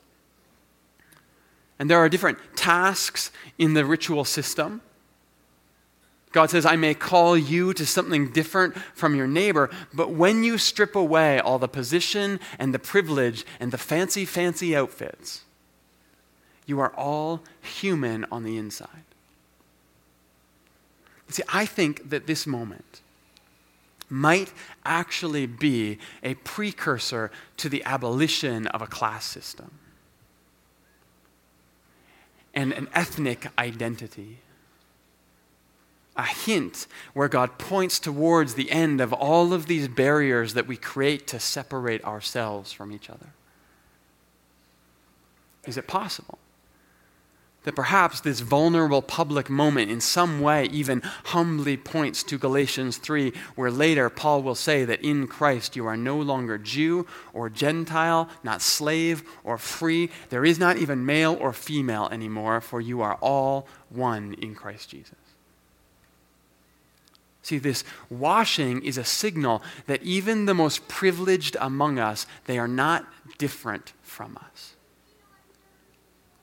and 1.78 1.88
there 1.88 1.98
are 1.98 2.08
different 2.08 2.38
tasks 2.56 3.30
in 3.56 3.74
the 3.74 3.84
ritual 3.84 4.24
system. 4.24 4.82
God 6.32 6.50
says, 6.50 6.64
I 6.64 6.76
may 6.76 6.94
call 6.94 7.36
you 7.36 7.74
to 7.74 7.84
something 7.84 8.30
different 8.30 8.76
from 8.94 9.16
your 9.16 9.26
neighbor, 9.26 9.68
but 9.92 10.12
when 10.12 10.44
you 10.44 10.58
strip 10.58 10.94
away 10.94 11.40
all 11.40 11.58
the 11.58 11.68
position 11.68 12.38
and 12.58 12.72
the 12.72 12.78
privilege 12.78 13.44
and 13.58 13.72
the 13.72 13.78
fancy, 13.78 14.24
fancy 14.24 14.76
outfits, 14.76 15.44
you 16.66 16.78
are 16.78 16.94
all 16.94 17.42
human 17.60 18.26
on 18.30 18.44
the 18.44 18.56
inside. 18.56 19.04
See, 21.28 21.42
I 21.48 21.66
think 21.66 22.10
that 22.10 22.26
this 22.26 22.46
moment 22.46 23.00
might 24.08 24.52
actually 24.84 25.46
be 25.46 25.98
a 26.22 26.34
precursor 26.34 27.30
to 27.56 27.68
the 27.68 27.82
abolition 27.84 28.66
of 28.68 28.82
a 28.82 28.86
class 28.86 29.24
system 29.24 29.70
and 32.52 32.72
an 32.72 32.88
ethnic 32.94 33.46
identity 33.58 34.38
a 36.16 36.24
hint 36.24 36.86
where 37.14 37.28
God 37.28 37.58
points 37.58 37.98
towards 37.98 38.54
the 38.54 38.70
end 38.70 39.00
of 39.00 39.12
all 39.12 39.52
of 39.52 39.66
these 39.66 39.88
barriers 39.88 40.54
that 40.54 40.66
we 40.66 40.76
create 40.76 41.26
to 41.28 41.40
separate 41.40 42.04
ourselves 42.04 42.72
from 42.72 42.92
each 42.92 43.08
other. 43.08 43.28
Is 45.66 45.76
it 45.76 45.86
possible? 45.86 46.38
That 47.64 47.76
perhaps 47.76 48.20
this 48.20 48.40
vulnerable 48.40 49.02
public 49.02 49.50
moment 49.50 49.90
in 49.90 50.00
some 50.00 50.40
way 50.40 50.64
even 50.72 51.02
humbly 51.26 51.76
points 51.76 52.22
to 52.24 52.38
Galatians 52.38 52.96
3, 52.96 53.32
where 53.54 53.70
later 53.70 54.08
Paul 54.08 54.42
will 54.42 54.54
say 54.54 54.86
that 54.86 55.02
in 55.02 55.26
Christ 55.26 55.76
you 55.76 55.86
are 55.86 55.96
no 55.96 56.16
longer 56.16 56.56
Jew 56.56 57.06
or 57.34 57.50
Gentile, 57.50 58.30
not 58.42 58.62
slave 58.62 59.22
or 59.44 59.58
free. 59.58 60.10
There 60.30 60.44
is 60.44 60.58
not 60.58 60.78
even 60.78 61.04
male 61.04 61.36
or 61.38 61.52
female 61.52 62.08
anymore, 62.10 62.62
for 62.62 62.80
you 62.80 63.02
are 63.02 63.16
all 63.16 63.68
one 63.90 64.34
in 64.34 64.54
Christ 64.54 64.88
Jesus. 64.88 65.14
See, 67.42 67.58
this 67.58 67.84
washing 68.10 68.84
is 68.84 68.98
a 68.98 69.04
signal 69.04 69.62
that 69.86 70.02
even 70.02 70.44
the 70.44 70.54
most 70.54 70.88
privileged 70.88 71.56
among 71.60 71.98
us, 71.98 72.26
they 72.44 72.58
are 72.58 72.68
not 72.68 73.06
different 73.38 73.92
from 74.02 74.36
us. 74.36 74.74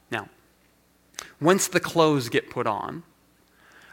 Now, 0.09 0.29
once 1.39 1.67
the 1.67 1.79
clothes 1.79 2.29
get 2.29 2.49
put 2.49 2.65
on, 2.65 3.03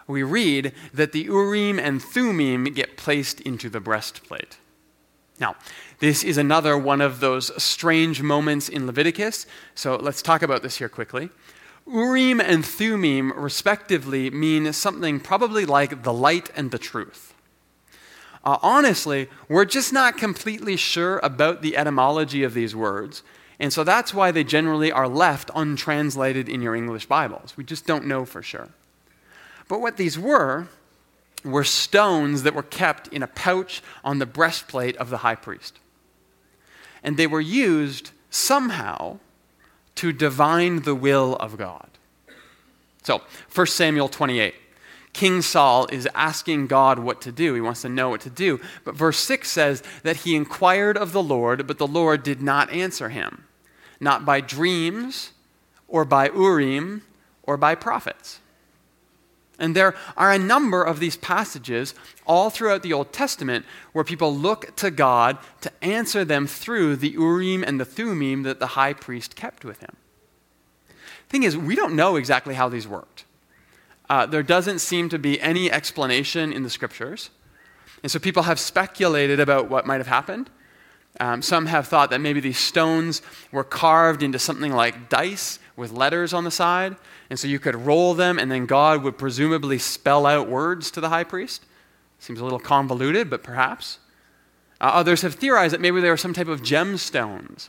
we 0.07 0.23
read 0.23 0.73
that 0.93 1.13
the 1.13 1.23
Urim 1.23 1.79
and 1.79 2.03
Thummim 2.03 2.65
get 2.65 2.97
placed 2.97 3.41
into 3.41 3.69
the 3.69 3.81
breastplate. 3.81 4.59
Now, 5.41 5.57
this 5.99 6.23
is 6.23 6.39
another 6.39 6.79
one 6.79 7.01
of 7.01 7.21
those 7.21 7.51
strange 7.63 8.23
moments 8.23 8.69
in 8.69 8.87
Leviticus, 8.87 9.47
so 9.75 9.97
let's 9.97 10.23
talk 10.23 10.43
about 10.43 10.63
this 10.63 10.77
here 10.77 10.89
quickly. 10.89 11.31
Urim 11.87 12.41
and 12.41 12.65
Thummim, 12.65 13.33
respectively, 13.33 14.31
mean 14.31 14.73
something 14.73 15.21
probably 15.21 15.67
like 15.67 16.03
the 16.03 16.13
light 16.13 16.51
and 16.57 16.71
the 16.71 16.79
truth. 16.79 17.35
Uh, 18.43 18.59
honestly, 18.63 19.29
we're 19.49 19.65
just 19.65 19.93
not 19.93 20.17
completely 20.17 20.77
sure 20.77 21.19
about 21.23 21.63
the 21.63 21.77
etymology 21.77 22.43
of 22.43 22.55
these 22.55 22.75
words, 22.75 23.23
and 23.59 23.73
so 23.73 23.85
that's 23.85 24.13
why 24.13 24.31
they 24.31 24.45
generally 24.45 24.91
are 24.91 25.09
left 25.09 25.51
untranslated 25.55 26.49
in 26.49 26.61
your 26.61 26.75
English 26.75 27.07
Bibles. 27.07 27.57
We 27.57 27.65
just 27.65 27.87
don't 27.87 28.07
know 28.07 28.25
for 28.25 28.43
sure. 28.43 28.69
But 29.69 29.81
what 29.81 29.97
these 29.97 30.19
were, 30.19 30.69
were 31.45 31.65
stones 31.65 32.43
that 32.43 32.55
were 32.55 32.63
kept 32.63 33.09
in 33.09 33.23
a 33.23 33.27
pouch 33.29 33.83
on 34.03 34.19
the 34.19 34.27
breastplate 34.27 34.97
of 34.97 35.11
the 35.11 35.19
high 35.19 35.35
priest. 35.35 35.79
And 37.03 37.17
they 37.17 37.27
were 37.27 37.41
used 37.41 38.11
somehow 38.31 39.19
to 39.97 40.13
divine 40.13 40.83
the 40.83 40.95
will 40.95 41.37
of 41.37 41.57
God. 41.57 41.89
So, 43.03 43.23
1 43.55 43.67
Samuel 43.67 44.09
28. 44.09 44.55
King 45.13 45.43
Saul 45.43 45.87
is 45.93 46.09
asking 46.15 46.67
God 46.67 46.99
what 46.99 47.21
to 47.23 47.31
do. 47.31 47.55
He 47.55 47.61
wants 47.61 47.83
to 47.83 47.89
know 47.89 48.09
what 48.09 48.21
to 48.23 48.31
do. 48.31 48.61
But 48.85 48.97
verse 48.97 49.19
6 49.19 49.49
says 49.49 49.83
that 50.03 50.19
he 50.19 50.35
inquired 50.35 50.99
of 50.99 51.13
the 51.13 51.23
Lord, 51.23 51.67
but 51.69 51.79
the 51.79 51.87
Lord 51.87 52.25
did 52.25 52.43
not 52.43 52.71
answer 52.71 53.11
him, 53.11 53.45
not 54.01 54.25
by 54.25 54.41
dreams 54.41 55.31
or 55.87 56.05
by 56.05 56.29
Urim 56.31 57.03
or 57.45 57.57
by 57.57 57.77
prophets. 57.77 58.41
And 59.59 59.77
there 59.77 59.95
are 60.17 60.33
a 60.33 60.39
number 60.39 60.83
of 60.83 60.99
these 60.99 61.17
passages 61.17 61.95
all 62.27 62.51
throughout 62.51 62.83
the 62.83 62.93
Old 62.93 63.13
Testament 63.13 63.65
where 63.93 64.05
people 64.05 64.35
look 64.35 64.75
to 64.77 64.91
God 64.91 65.39
to 65.61 65.71
answer 65.83 66.25
them 66.25 66.47
through 66.47 66.97
the 66.97 67.11
Urim 67.11 67.63
and 67.63 67.79
the 67.79 67.85
Thummim 67.85 68.43
that 68.43 68.59
the 68.59 68.69
high 68.69 68.93
priest 68.93 69.37
kept 69.37 69.65
with 69.65 69.81
him. 69.81 69.97
Thing 71.29 71.45
is, 71.45 71.57
we 71.57 71.77
don't 71.77 71.95
know 71.95 72.17
exactly 72.17 72.55
how 72.55 72.69
these 72.69 72.89
worked. 72.89 73.25
Uh, 74.09 74.27
there 74.27 74.43
doesn't 74.43 74.81
seem 74.81 75.09
to 75.09 75.19
be 75.19 75.41
any 75.41 75.71
explanation 75.71 76.53
in 76.53 76.63
the 76.63 76.71
scriptures. 76.71 77.31
And 78.03 78.11
so 78.11 78.19
people 78.19 78.43
have 78.43 78.61
speculated 78.61 79.41
about 79.41 79.71
what 79.71 79.87
might 79.87 79.99
have 79.99 80.07
happened. 80.07 80.51
Um, 81.21 81.43
some 81.43 81.67
have 81.67 81.87
thought 81.87 82.11
that 82.11 82.21
maybe 82.21 82.41
these 82.41 82.59
stones 82.59 83.23
were 83.53 83.65
carved 83.65 84.23
into 84.23 84.39
something 84.39 84.73
like 84.73 85.09
dice 85.09 85.59
with 85.77 85.93
letters 85.93 86.33
on 86.33 86.45
the 86.45 86.51
side. 86.51 86.97
And 87.31 87.39
so 87.39 87.49
you 87.49 87.59
could 87.59 87.75
roll 87.75 88.15
them, 88.15 88.39
and 88.39 88.51
then 88.51 88.67
God 88.67 89.03
would 89.03 89.19
presumably 89.19 89.79
spell 89.79 90.27
out 90.27 90.49
words 90.49 90.91
to 90.93 91.01
the 91.01 91.09
high 91.09 91.25
priest. 91.25 91.65
Seems 92.19 92.41
a 92.41 92.45
little 92.45 92.59
convoluted, 92.59 93.29
but 93.29 93.43
perhaps. 93.43 93.99
Uh, 94.81 94.85
others 94.85 95.23
have 95.23 95.35
theorized 95.35 95.73
that 95.73 95.81
maybe 95.81 96.01
they 96.01 96.11
were 96.11 96.17
some 96.17 96.35
type 96.35 96.49
of 96.49 96.63
gemstones. 96.63 97.69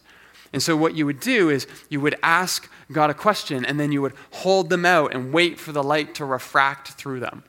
And 0.53 0.61
so 0.61 0.77
what 0.77 0.95
you 0.95 1.05
would 1.05 1.19
do 1.19 1.49
is 1.49 1.67
you 1.89 1.99
would 1.99 2.15
ask 2.23 2.69
God 2.91 3.09
a 3.09 3.13
question, 3.13 3.65
and 3.65 3.79
then 3.79 3.91
you 3.91 4.01
would 4.01 4.13
hold 4.31 4.69
them 4.69 4.85
out 4.85 5.13
and 5.13 5.33
wait 5.33 5.59
for 5.59 5.71
the 5.71 5.83
light 5.83 6.15
to 6.15 6.25
refract 6.25 6.89
through 6.89 7.19
them, 7.19 7.43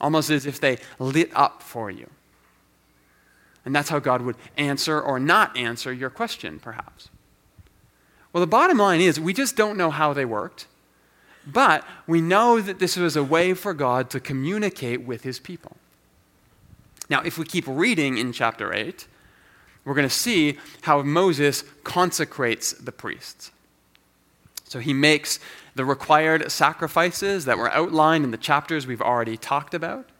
almost 0.00 0.28
as 0.30 0.44
if 0.44 0.60
they 0.60 0.78
lit 0.98 1.30
up 1.34 1.62
for 1.62 1.90
you. 1.90 2.10
And 3.64 3.74
that's 3.74 3.88
how 3.88 3.98
God 3.98 4.22
would 4.22 4.36
answer 4.56 5.00
or 5.00 5.18
not 5.18 5.56
answer 5.56 5.92
your 5.92 6.10
question, 6.10 6.58
perhaps. 6.58 7.08
Well, 8.36 8.42
the 8.42 8.48
bottom 8.48 8.76
line 8.76 9.00
is 9.00 9.18
we 9.18 9.32
just 9.32 9.56
don't 9.56 9.78
know 9.78 9.90
how 9.90 10.12
they 10.12 10.26
worked, 10.26 10.66
but 11.46 11.86
we 12.06 12.20
know 12.20 12.60
that 12.60 12.78
this 12.78 12.94
was 12.94 13.16
a 13.16 13.24
way 13.24 13.54
for 13.54 13.72
God 13.72 14.10
to 14.10 14.20
communicate 14.20 15.06
with 15.06 15.22
his 15.22 15.38
people. 15.38 15.78
Now, 17.08 17.22
if 17.22 17.38
we 17.38 17.46
keep 17.46 17.64
reading 17.66 18.18
in 18.18 18.32
chapter 18.32 18.74
8, 18.74 19.06
we're 19.86 19.94
going 19.94 20.06
to 20.06 20.14
see 20.14 20.58
how 20.82 21.00
Moses 21.00 21.64
consecrates 21.82 22.72
the 22.72 22.92
priests. 22.92 23.52
So 24.64 24.80
he 24.80 24.92
makes 24.92 25.40
the 25.74 25.86
required 25.86 26.52
sacrifices 26.52 27.46
that 27.46 27.56
were 27.56 27.72
outlined 27.72 28.22
in 28.22 28.32
the 28.32 28.36
chapters 28.36 28.86
we've 28.86 29.00
already 29.00 29.38
talked 29.38 29.72
about. 29.72 30.10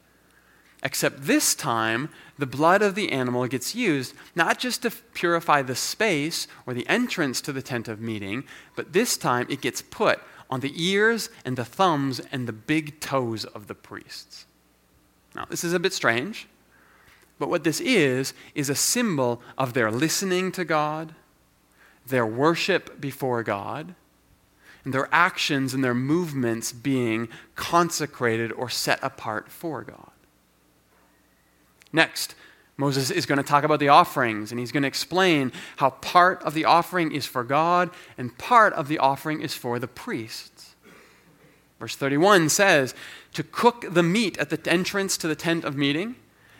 Except 0.82 1.24
this 1.24 1.54
time, 1.54 2.08
the 2.38 2.46
blood 2.46 2.82
of 2.82 2.94
the 2.94 3.12
animal 3.12 3.46
gets 3.46 3.74
used 3.74 4.14
not 4.34 4.58
just 4.58 4.82
to 4.82 4.90
purify 4.90 5.62
the 5.62 5.74
space 5.74 6.46
or 6.66 6.74
the 6.74 6.86
entrance 6.88 7.40
to 7.42 7.52
the 7.52 7.62
tent 7.62 7.88
of 7.88 8.00
meeting, 8.00 8.44
but 8.74 8.92
this 8.92 9.16
time 9.16 9.46
it 9.48 9.60
gets 9.60 9.80
put 9.82 10.20
on 10.50 10.60
the 10.60 10.72
ears 10.76 11.30
and 11.44 11.56
the 11.56 11.64
thumbs 11.64 12.20
and 12.30 12.46
the 12.46 12.52
big 12.52 13.00
toes 13.00 13.44
of 13.44 13.66
the 13.66 13.74
priests. 13.74 14.46
Now, 15.34 15.46
this 15.48 15.64
is 15.64 15.72
a 15.72 15.80
bit 15.80 15.92
strange, 15.92 16.46
but 17.38 17.48
what 17.48 17.64
this 17.64 17.80
is, 17.80 18.32
is 18.54 18.70
a 18.70 18.74
symbol 18.74 19.42
of 19.58 19.74
their 19.74 19.90
listening 19.90 20.52
to 20.52 20.64
God, 20.64 21.14
their 22.06 22.26
worship 22.26 23.00
before 23.00 23.42
God, 23.42 23.94
and 24.84 24.94
their 24.94 25.08
actions 25.12 25.74
and 25.74 25.82
their 25.82 25.94
movements 25.94 26.72
being 26.72 27.28
consecrated 27.56 28.52
or 28.52 28.70
set 28.70 29.00
apart 29.02 29.50
for 29.50 29.82
God. 29.82 30.12
Next, 31.92 32.34
Moses 32.76 33.10
is 33.10 33.24
going 33.24 33.38
to 33.38 33.44
talk 33.44 33.64
about 33.64 33.80
the 33.80 33.88
offerings, 33.88 34.50
and 34.50 34.60
he's 34.60 34.72
going 34.72 34.82
to 34.82 34.88
explain 34.88 35.50
how 35.76 35.90
part 35.90 36.42
of 36.42 36.52
the 36.52 36.64
offering 36.64 37.12
is 37.12 37.24
for 37.24 37.42
God 37.42 37.90
and 38.18 38.36
part 38.36 38.74
of 38.74 38.88
the 38.88 38.98
offering 38.98 39.40
is 39.40 39.54
for 39.54 39.78
the 39.78 39.88
priests. 39.88 40.74
Verse 41.78 41.96
31 41.96 42.48
says, 42.48 42.94
To 43.34 43.42
cook 43.42 43.86
the 43.90 44.02
meat 44.02 44.36
at 44.38 44.50
the 44.50 44.70
entrance 44.70 45.16
to 45.18 45.28
the 45.28 45.34
tent 45.34 45.64
of 45.64 45.76
meeting 45.76 46.16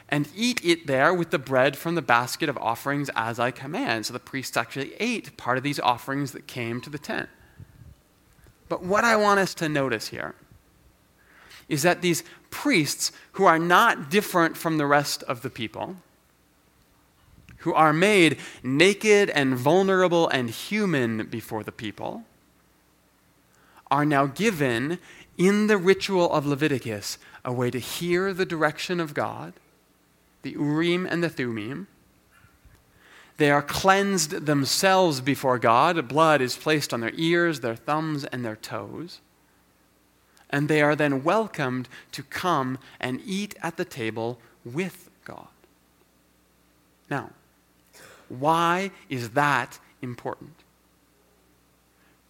and 0.09 0.29
eat 0.37 0.65
it 0.65 0.87
there 0.87 1.13
with 1.13 1.31
the 1.31 1.39
bread 1.39 1.77
from 1.77 1.97
the 1.97 2.03
basket 2.03 2.49
of 2.49 2.57
offerings 2.59 3.11
as 3.15 3.39
I 3.39 3.51
command. 3.51 4.07
So 4.07 4.13
the 4.13 4.21
priests 4.21 4.57
actually 4.57 4.95
ate 5.01 5.37
part 5.37 5.59
of 5.59 5.65
these 5.65 5.81
offerings 5.81 6.33
that 6.33 6.47
came 6.47 6.81
to 6.83 6.91
the 6.91 6.99
tent. 6.99 7.29
But 8.69 8.83
what 8.83 9.05
I 9.05 9.17
want 9.17 9.41
us 9.41 9.55
to 9.55 9.69
notice 9.69 10.09
here 10.09 10.35
is 11.69 11.83
that 11.83 12.03
these 12.03 12.23
priests, 12.51 13.13
who 13.33 13.45
are 13.45 13.59
not 13.59 14.11
different 14.11 14.57
from 14.57 14.79
the 14.79 14.87
rest 14.87 15.23
of 15.25 15.43
the 15.43 15.51
people, 15.51 15.97
who 17.59 17.75
are 17.75 17.93
made 17.93 18.39
naked 18.63 19.31
and 19.31 19.57
vulnerable 19.57 20.29
and 20.29 20.51
human 20.51 21.27
before 21.27 21.63
the 21.63 21.73
people, 21.73 22.23
are 23.91 24.05
now 24.05 24.27
given 24.27 24.99
in 25.37 25.67
the 25.67 25.77
ritual 25.77 26.33
of 26.33 26.47
Leviticus 26.47 27.19
a 27.45 27.53
way 27.53 27.71
to 27.71 27.79
hear 27.79 28.33
the 28.33 28.47
direction 28.47 29.01
of 29.01 29.15
God 29.15 29.55
the 30.43 30.53
Urim 30.53 31.07
and 31.07 31.25
the 31.25 31.29
Thummim. 31.29 31.89
They 33.37 33.51
are 33.51 33.63
cleansed 33.63 34.47
themselves 34.47 35.21
before 35.21 35.59
God. 35.59 36.07
Blood 36.07 36.41
is 36.41 36.57
placed 36.57 36.95
on 36.95 37.01
their 37.01 37.13
ears, 37.15 37.61
their 37.61 37.75
thumbs, 37.75 38.25
and 38.25 38.45
their 38.45 38.55
toes. 38.55 39.21
And 40.51 40.69
they 40.69 40.81
are 40.81 40.95
then 40.95 41.25
welcomed 41.25 41.89
to 42.13 42.23
come 42.23 42.79
and 43.01 43.21
eat 43.25 43.55
at 43.63 43.77
the 43.77 43.85
table 43.85 44.39
with 44.65 45.11
God. 45.25 45.49
Now, 47.11 47.31
why 48.29 48.91
is 49.09 49.31
that 49.31 49.79
important? 50.03 50.55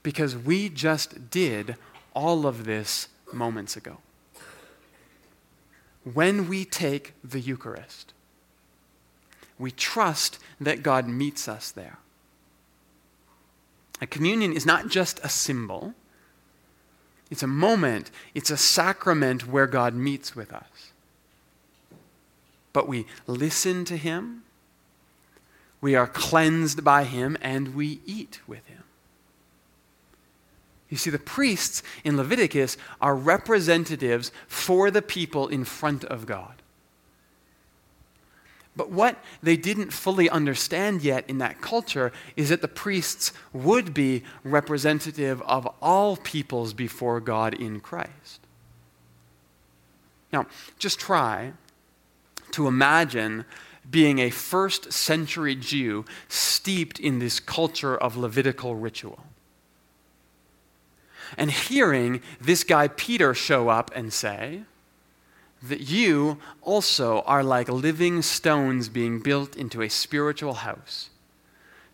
Because 0.02 0.36
we 0.36 0.68
just 0.68 1.30
did 1.30 1.76
all 2.14 2.46
of 2.46 2.64
this 2.64 3.08
moments 3.32 3.76
ago 3.76 3.98
when 6.14 6.48
we 6.48 6.64
take 6.64 7.14
the 7.24 7.40
Eucharist, 7.40 8.14
we 9.58 9.70
trust 9.72 10.38
that 10.60 10.82
God 10.82 11.08
meets 11.08 11.48
us 11.48 11.70
there. 11.72 11.98
A 14.00 14.06
communion 14.06 14.52
is 14.52 14.64
not 14.64 14.88
just 14.88 15.18
a 15.24 15.28
symbol, 15.28 15.94
it's 17.30 17.42
a 17.42 17.48
moment, 17.48 18.10
it's 18.34 18.50
a 18.50 18.56
sacrament 18.56 19.48
where 19.48 19.66
God 19.66 19.94
meets 19.94 20.36
with 20.36 20.52
us. 20.52 20.92
But 22.72 22.88
we 22.88 23.06
listen 23.26 23.84
to 23.86 23.96
Him, 23.96 24.42
we 25.80 25.94
are 25.94 26.06
cleansed 26.06 26.84
by 26.84 27.04
Him, 27.04 27.36
and 27.40 27.74
we 27.74 28.00
eat 28.06 28.40
with 28.46 28.66
Him. 28.66 28.84
You 30.88 30.96
see, 30.96 31.10
the 31.10 31.18
priests 31.18 31.82
in 32.04 32.16
Leviticus 32.16 32.76
are 33.00 33.16
representatives 33.16 34.30
for 34.46 34.90
the 34.90 35.02
people 35.02 35.48
in 35.48 35.64
front 35.64 36.04
of 36.04 36.26
God. 36.26 36.62
But 38.76 38.90
what 38.90 39.18
they 39.42 39.56
didn't 39.56 39.92
fully 39.92 40.28
understand 40.28 41.02
yet 41.02 41.24
in 41.28 41.38
that 41.38 41.62
culture 41.62 42.12
is 42.36 42.50
that 42.50 42.60
the 42.60 42.68
priests 42.68 43.32
would 43.52 43.94
be 43.94 44.22
representative 44.44 45.40
of 45.42 45.66
all 45.80 46.16
peoples 46.18 46.74
before 46.74 47.20
God 47.20 47.54
in 47.54 47.80
Christ. 47.80 48.40
Now, 50.32 50.46
just 50.78 51.00
try 51.00 51.54
to 52.52 52.66
imagine 52.66 53.46
being 53.90 54.18
a 54.18 54.30
first 54.30 54.92
century 54.92 55.54
Jew 55.54 56.04
steeped 56.28 56.98
in 56.98 57.18
this 57.18 57.40
culture 57.40 57.96
of 57.96 58.16
Levitical 58.16 58.74
ritual. 58.74 59.24
And 61.38 61.50
hearing 61.50 62.20
this 62.40 62.62
guy 62.62 62.88
Peter 62.88 63.32
show 63.32 63.68
up 63.68 63.90
and 63.94 64.12
say, 64.12 64.62
that 65.68 65.80
you 65.80 66.38
also 66.62 67.20
are 67.22 67.42
like 67.42 67.68
living 67.68 68.22
stones 68.22 68.88
being 68.88 69.20
built 69.20 69.56
into 69.56 69.82
a 69.82 69.88
spiritual 69.88 70.54
house 70.54 71.10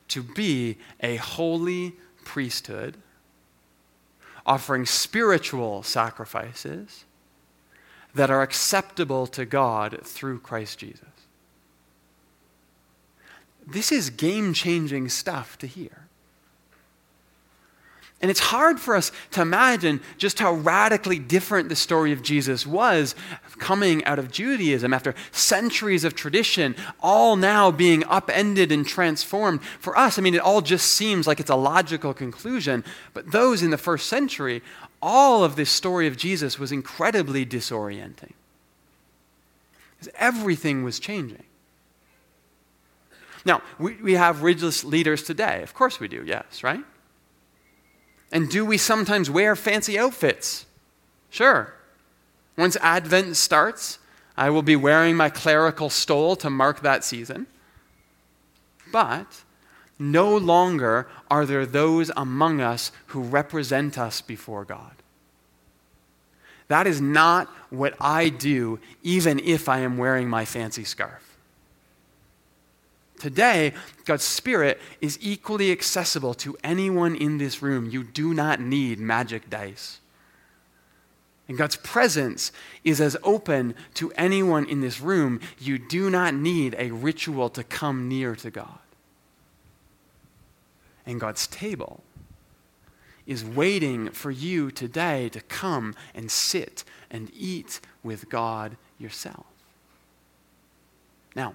to 0.08 0.22
be 0.22 0.78
a 1.00 1.16
holy 1.16 1.94
priesthood, 2.24 2.96
offering 4.44 4.84
spiritual 4.84 5.82
sacrifices 5.82 7.04
that 8.14 8.30
are 8.30 8.42
acceptable 8.42 9.26
to 9.26 9.44
God 9.44 10.00
through 10.04 10.40
Christ 10.40 10.78
Jesus. 10.78 11.06
This 13.66 13.92
is 13.92 14.10
game 14.10 14.52
changing 14.52 15.08
stuff 15.08 15.56
to 15.58 15.66
hear. 15.66 16.08
And 18.22 18.30
it's 18.30 18.38
hard 18.38 18.78
for 18.78 18.94
us 18.94 19.10
to 19.32 19.42
imagine 19.42 20.00
just 20.16 20.38
how 20.38 20.52
radically 20.52 21.18
different 21.18 21.68
the 21.68 21.74
story 21.74 22.12
of 22.12 22.22
Jesus 22.22 22.64
was 22.64 23.16
coming 23.58 24.04
out 24.04 24.20
of 24.20 24.30
Judaism 24.30 24.94
after 24.94 25.14
centuries 25.32 26.04
of 26.04 26.14
tradition, 26.14 26.76
all 27.00 27.34
now 27.34 27.72
being 27.72 28.04
upended 28.04 28.70
and 28.70 28.86
transformed. 28.86 29.60
For 29.80 29.98
us, 29.98 30.18
I 30.18 30.22
mean, 30.22 30.36
it 30.36 30.40
all 30.40 30.60
just 30.60 30.92
seems 30.92 31.26
like 31.26 31.40
it's 31.40 31.50
a 31.50 31.56
logical 31.56 32.14
conclusion. 32.14 32.84
But 33.12 33.32
those 33.32 33.60
in 33.60 33.70
the 33.70 33.78
first 33.78 34.06
century, 34.08 34.62
all 35.00 35.42
of 35.42 35.56
this 35.56 35.70
story 35.70 36.06
of 36.06 36.16
Jesus 36.16 36.60
was 36.60 36.70
incredibly 36.70 37.44
disorienting. 37.44 38.32
Because 39.98 40.12
everything 40.16 40.84
was 40.84 41.00
changing. 41.00 41.42
Now, 43.44 43.62
we, 43.80 43.94
we 43.96 44.12
have 44.12 44.42
religious 44.42 44.84
leaders 44.84 45.24
today. 45.24 45.62
Of 45.62 45.74
course 45.74 45.98
we 45.98 46.06
do, 46.06 46.22
yes, 46.24 46.62
right? 46.62 46.84
And 48.32 48.48
do 48.48 48.64
we 48.64 48.78
sometimes 48.78 49.30
wear 49.30 49.54
fancy 49.54 49.98
outfits? 49.98 50.64
Sure. 51.30 51.74
Once 52.56 52.76
Advent 52.80 53.36
starts, 53.36 53.98
I 54.36 54.48
will 54.50 54.62
be 54.62 54.74
wearing 54.74 55.16
my 55.16 55.28
clerical 55.28 55.90
stole 55.90 56.34
to 56.36 56.48
mark 56.48 56.80
that 56.80 57.04
season. 57.04 57.46
But 58.90 59.42
no 59.98 60.36
longer 60.36 61.08
are 61.30 61.46
there 61.46 61.66
those 61.66 62.10
among 62.16 62.60
us 62.60 62.90
who 63.08 63.22
represent 63.22 63.98
us 63.98 64.20
before 64.20 64.64
God. 64.64 64.92
That 66.68 66.86
is 66.86 67.00
not 67.00 67.48
what 67.68 67.94
I 68.00 68.30
do, 68.30 68.80
even 69.02 69.38
if 69.40 69.68
I 69.68 69.80
am 69.80 69.98
wearing 69.98 70.28
my 70.28 70.46
fancy 70.46 70.84
scarf. 70.84 71.31
Today, 73.22 73.72
God's 74.04 74.24
Spirit 74.24 74.80
is 75.00 75.16
equally 75.20 75.70
accessible 75.70 76.34
to 76.34 76.56
anyone 76.64 77.14
in 77.14 77.38
this 77.38 77.62
room. 77.62 77.88
You 77.88 78.02
do 78.02 78.34
not 78.34 78.60
need 78.60 78.98
magic 78.98 79.48
dice. 79.48 80.00
And 81.46 81.56
God's 81.56 81.76
presence 81.76 82.50
is 82.82 83.00
as 83.00 83.16
open 83.22 83.76
to 83.94 84.10
anyone 84.16 84.68
in 84.68 84.80
this 84.80 85.00
room. 85.00 85.38
You 85.60 85.78
do 85.78 86.10
not 86.10 86.34
need 86.34 86.74
a 86.76 86.90
ritual 86.90 87.48
to 87.50 87.62
come 87.62 88.08
near 88.08 88.34
to 88.34 88.50
God. 88.50 88.80
And 91.06 91.20
God's 91.20 91.46
table 91.46 92.02
is 93.24 93.44
waiting 93.44 94.10
for 94.10 94.32
you 94.32 94.72
today 94.72 95.28
to 95.28 95.40
come 95.42 95.94
and 96.12 96.28
sit 96.28 96.82
and 97.08 97.30
eat 97.32 97.80
with 98.02 98.28
God 98.28 98.76
yourself. 98.98 99.46
Now, 101.36 101.54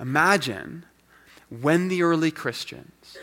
Imagine 0.00 0.86
when 1.50 1.88
the 1.88 2.02
early 2.02 2.30
Christians 2.30 3.18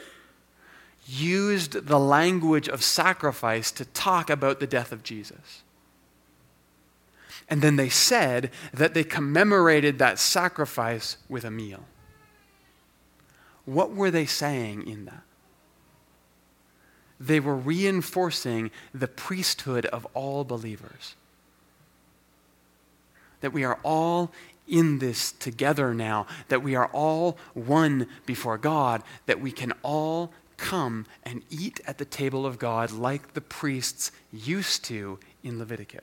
used 1.07 1.87
the 1.87 1.99
language 1.99 2.67
of 2.67 2.83
sacrifice 2.83 3.71
to 3.71 3.85
talk 3.85 4.29
about 4.29 4.59
the 4.59 4.67
death 4.67 4.91
of 4.91 5.03
Jesus. 5.03 5.63
And 7.49 7.61
then 7.61 7.77
they 7.77 7.89
said 7.89 8.51
that 8.73 8.93
they 8.93 9.05
commemorated 9.05 9.99
that 9.99 10.19
sacrifice 10.19 11.17
with 11.29 11.45
a 11.45 11.51
meal. 11.51 11.85
What 13.65 13.93
were 13.93 14.11
they 14.11 14.25
saying 14.25 14.87
in 14.87 15.05
that? 15.05 15.23
They 17.19 17.39
were 17.39 17.55
reinforcing 17.55 18.69
the 18.93 19.07
priesthood 19.07 19.85
of 19.87 20.05
all 20.13 20.43
believers. 20.43 21.15
That 23.41 23.53
we 23.53 23.63
are 23.63 23.79
all 23.83 24.31
in 24.67 24.99
this 24.99 25.31
together 25.31 25.93
now, 25.93 26.27
that 26.49 26.61
we 26.61 26.75
are 26.75 26.87
all 26.87 27.37
one 27.53 28.07
before 28.25 28.57
God, 28.57 29.01
that 29.25 29.39
we 29.39 29.51
can 29.51 29.73
all 29.83 30.31
come 30.57 31.05
and 31.23 31.43
eat 31.49 31.79
at 31.85 31.97
the 31.97 32.05
table 32.05 32.45
of 32.45 32.59
God 32.59 32.91
like 32.91 33.33
the 33.33 33.41
priests 33.41 34.11
used 34.33 34.83
to 34.85 35.19
in 35.43 35.59
Leviticus. 35.59 36.01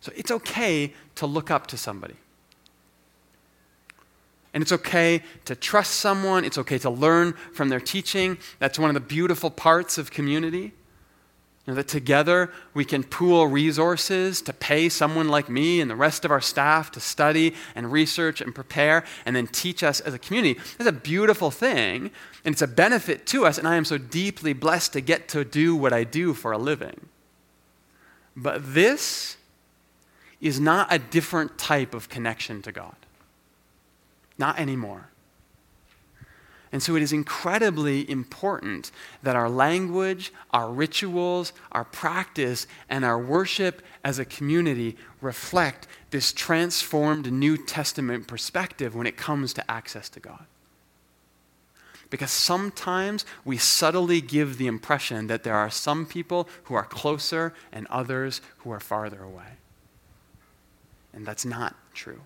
So 0.00 0.12
it's 0.14 0.30
okay 0.30 0.92
to 1.16 1.26
look 1.26 1.50
up 1.50 1.66
to 1.68 1.76
somebody. 1.76 2.16
And 4.52 4.62
it's 4.62 4.70
okay 4.70 5.22
to 5.46 5.56
trust 5.56 5.94
someone. 5.94 6.44
It's 6.44 6.58
okay 6.58 6.78
to 6.78 6.90
learn 6.90 7.32
from 7.52 7.70
their 7.70 7.80
teaching. 7.80 8.38
That's 8.60 8.78
one 8.78 8.88
of 8.90 8.94
the 8.94 9.00
beautiful 9.00 9.50
parts 9.50 9.98
of 9.98 10.12
community. 10.12 10.72
You 11.66 11.72
know, 11.72 11.76
that 11.76 11.88
together 11.88 12.50
we 12.74 12.84
can 12.84 13.02
pool 13.02 13.46
resources 13.46 14.42
to 14.42 14.52
pay 14.52 14.90
someone 14.90 15.28
like 15.28 15.48
me 15.48 15.80
and 15.80 15.90
the 15.90 15.96
rest 15.96 16.26
of 16.26 16.30
our 16.30 16.42
staff 16.42 16.90
to 16.92 17.00
study 17.00 17.54
and 17.74 17.90
research 17.90 18.42
and 18.42 18.54
prepare 18.54 19.02
and 19.24 19.34
then 19.34 19.46
teach 19.46 19.82
us 19.82 20.00
as 20.00 20.12
a 20.12 20.18
community. 20.18 20.60
That's 20.76 20.90
a 20.90 20.92
beautiful 20.92 21.50
thing, 21.50 22.10
and 22.44 22.52
it's 22.52 22.60
a 22.60 22.66
benefit 22.66 23.26
to 23.28 23.46
us, 23.46 23.56
and 23.56 23.66
I 23.66 23.76
am 23.76 23.86
so 23.86 23.96
deeply 23.96 24.52
blessed 24.52 24.92
to 24.92 25.00
get 25.00 25.26
to 25.28 25.42
do 25.42 25.74
what 25.74 25.94
I 25.94 26.04
do 26.04 26.34
for 26.34 26.52
a 26.52 26.58
living. 26.58 27.08
But 28.36 28.74
this 28.74 29.38
is 30.40 30.60
not 30.60 30.92
a 30.92 30.98
different 30.98 31.56
type 31.56 31.94
of 31.94 32.10
connection 32.10 32.60
to 32.62 32.72
God. 32.72 32.96
Not 34.36 34.58
anymore. 34.58 35.08
And 36.74 36.82
so 36.82 36.96
it 36.96 37.02
is 37.02 37.12
incredibly 37.12 38.10
important 38.10 38.90
that 39.22 39.36
our 39.36 39.48
language, 39.48 40.32
our 40.50 40.72
rituals, 40.72 41.52
our 41.70 41.84
practice, 41.84 42.66
and 42.88 43.04
our 43.04 43.16
worship 43.16 43.80
as 44.02 44.18
a 44.18 44.24
community 44.24 44.96
reflect 45.20 45.86
this 46.10 46.32
transformed 46.32 47.32
New 47.32 47.56
Testament 47.56 48.26
perspective 48.26 48.92
when 48.92 49.06
it 49.06 49.16
comes 49.16 49.54
to 49.54 49.70
access 49.70 50.08
to 50.08 50.18
God. 50.18 50.46
Because 52.10 52.32
sometimes 52.32 53.24
we 53.44 53.56
subtly 53.56 54.20
give 54.20 54.58
the 54.58 54.66
impression 54.66 55.28
that 55.28 55.44
there 55.44 55.54
are 55.54 55.70
some 55.70 56.04
people 56.04 56.48
who 56.64 56.74
are 56.74 56.82
closer 56.82 57.54
and 57.70 57.86
others 57.86 58.40
who 58.58 58.72
are 58.72 58.80
farther 58.80 59.22
away. 59.22 59.58
And 61.12 61.24
that's 61.24 61.44
not 61.44 61.76
true. 61.94 62.22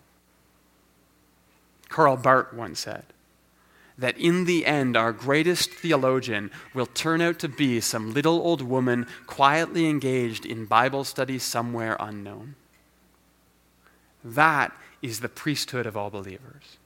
Karl 1.91 2.17
Barth 2.17 2.55
once 2.55 2.81
said, 2.81 3.05
that 3.99 4.17
in 4.17 4.45
the 4.45 4.65
end, 4.65 4.97
our 4.97 5.13
greatest 5.13 5.71
theologian 5.73 6.51
will 6.73 6.87
turn 6.87 7.21
out 7.21 7.39
to 7.41 7.49
be 7.49 7.81
some 7.81 8.15
little 8.15 8.41
old 8.41 8.63
woman 8.63 9.07
quietly 9.27 9.89
engaged 9.89 10.47
in 10.47 10.65
Bible 10.65 11.03
study 11.03 11.39
somewhere 11.39 11.97
unknown. 11.99 12.55
That 14.25 14.73
is 15.03 15.21
the 15.21 15.29
priesthood 15.29 15.87
of 15.87 15.97
all 15.97 16.11
believers. 16.11 16.79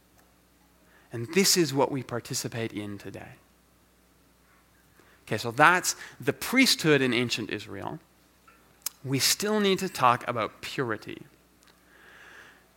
And 1.12 1.29
this 1.35 1.57
is 1.59 1.75
what 1.75 1.92
we 1.92 2.03
participate 2.03 2.72
in 2.72 2.96
today. 2.96 3.37
Okay, 5.27 5.37
so 5.37 5.51
that's 5.51 5.94
the 6.20 6.33
priesthood 6.33 7.03
in 7.03 7.12
ancient 7.12 7.51
Israel. 7.51 7.98
We 9.05 9.18
still 9.18 9.61
need 9.61 9.79
to 9.81 9.88
talk 9.88 10.27
about 10.27 10.62
purity. 10.62 11.22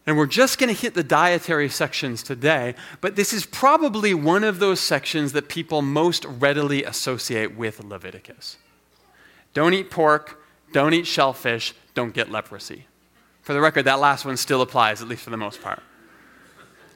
And 0.08 0.18
we're 0.18 0.28
just 0.28 0.60
going 0.60 0.74
to 0.74 0.80
hit 0.80 0.94
the 0.94 1.04
dietary 1.04 1.68
sections 1.68 2.22
today, 2.22 2.76
but 3.02 3.16
this 3.16 3.34
is 3.34 3.46
probably 3.46 4.14
one 4.14 4.44
of 4.44 4.60
those 4.60 4.80
sections 4.80 5.34
that 5.34 5.50
people 5.50 5.82
most 5.82 6.26
readily 6.26 6.84
associate 6.84 7.56
with 7.56 7.84
Leviticus. 7.84 8.58
Don't 9.54 9.74
eat 9.74 9.90
pork, 9.90 10.40
don't 10.72 10.94
eat 10.94 11.08
shellfish, 11.08 11.74
don't 11.96 12.14
get 12.14 12.30
leprosy. 12.30 12.86
For 13.42 13.54
the 13.54 13.62
record, 13.62 13.86
that 13.86 14.00
last 14.00 14.26
one 14.26 14.38
still 14.38 14.62
applies, 14.62 15.02
at 15.02 15.08
least 15.08 15.24
for 15.24 15.30
the 15.30 15.38
most 15.38 15.62
part. 15.62 15.82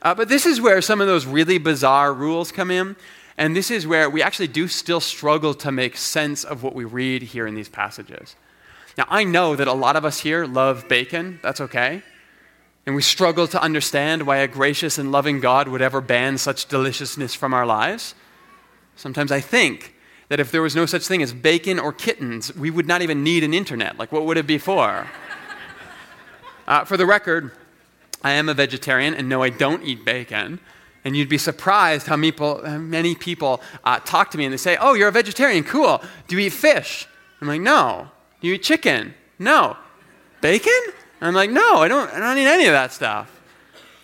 Uh, 0.01 0.13
but 0.13 0.29
this 0.29 0.45
is 0.45 0.61
where 0.61 0.81
some 0.81 1.01
of 1.01 1.07
those 1.07 1.25
really 1.25 1.57
bizarre 1.57 2.13
rules 2.13 2.51
come 2.51 2.71
in. 2.71 2.95
And 3.37 3.55
this 3.55 3.71
is 3.71 3.87
where 3.87 4.09
we 4.09 4.21
actually 4.21 4.49
do 4.49 4.67
still 4.67 4.99
struggle 4.99 5.53
to 5.55 5.71
make 5.71 5.95
sense 5.95 6.43
of 6.43 6.61
what 6.61 6.75
we 6.75 6.83
read 6.83 7.21
here 7.21 7.47
in 7.47 7.55
these 7.55 7.69
passages. 7.69 8.35
Now, 8.97 9.05
I 9.09 9.23
know 9.23 9.55
that 9.55 9.67
a 9.67 9.73
lot 9.73 9.95
of 9.95 10.03
us 10.03 10.19
here 10.19 10.45
love 10.45 10.89
bacon. 10.89 11.39
That's 11.41 11.61
okay. 11.61 12.03
And 12.89 12.95
we 12.95 13.03
struggle 13.03 13.47
to 13.49 13.61
understand 13.61 14.23
why 14.23 14.37
a 14.37 14.47
gracious 14.47 14.97
and 14.97 15.11
loving 15.11 15.41
God 15.41 15.67
would 15.67 15.79
ever 15.79 16.01
ban 16.01 16.39
such 16.39 16.65
deliciousness 16.65 17.35
from 17.35 17.53
our 17.53 17.63
lives. 17.63 18.15
Sometimes 18.95 19.31
I 19.31 19.41
think 19.41 19.93
that 20.29 20.39
if 20.39 20.51
there 20.51 20.63
was 20.63 20.75
no 20.75 20.87
such 20.87 21.05
thing 21.05 21.21
as 21.21 21.31
bacon 21.31 21.77
or 21.77 21.93
kittens, 21.93 22.55
we 22.55 22.71
would 22.71 22.87
not 22.87 23.03
even 23.03 23.23
need 23.23 23.43
an 23.43 23.53
internet. 23.53 23.99
Like, 23.99 24.11
what 24.11 24.25
would 24.25 24.37
it 24.37 24.47
be 24.47 24.57
for? 24.57 25.07
uh, 26.67 26.83
for 26.83 26.97
the 26.97 27.05
record, 27.05 27.51
I 28.23 28.31
am 28.31 28.49
a 28.49 28.55
vegetarian, 28.55 29.13
and 29.13 29.29
no, 29.29 29.43
I 29.43 29.51
don't 29.51 29.83
eat 29.83 30.03
bacon. 30.03 30.59
And 31.05 31.15
you'd 31.15 31.29
be 31.29 31.37
surprised 31.37 32.07
how 32.07 32.17
many 32.17 33.13
people 33.13 33.61
uh, 33.83 33.99
talk 33.99 34.31
to 34.31 34.37
me 34.39 34.45
and 34.45 34.53
they 34.53 34.57
say, 34.57 34.77
Oh, 34.81 34.95
you're 34.95 35.09
a 35.09 35.11
vegetarian, 35.11 35.63
cool. 35.63 36.01
Do 36.27 36.35
you 36.35 36.47
eat 36.47 36.53
fish? 36.53 37.07
I'm 37.39 37.47
like, 37.47 37.61
No. 37.61 38.09
Do 38.41 38.47
you 38.47 38.55
eat 38.55 38.63
chicken? 38.63 39.13
No. 39.37 39.77
Bacon? 40.41 40.81
I'm 41.21 41.33
like, 41.33 41.49
No, 41.49 41.77
I 41.77 41.87
don't, 41.87 42.11
I 42.11 42.19
don't 42.19 42.37
eat 42.37 42.47
any 42.47 42.65
of 42.65 42.73
that 42.73 42.93
stuff. 42.93 43.39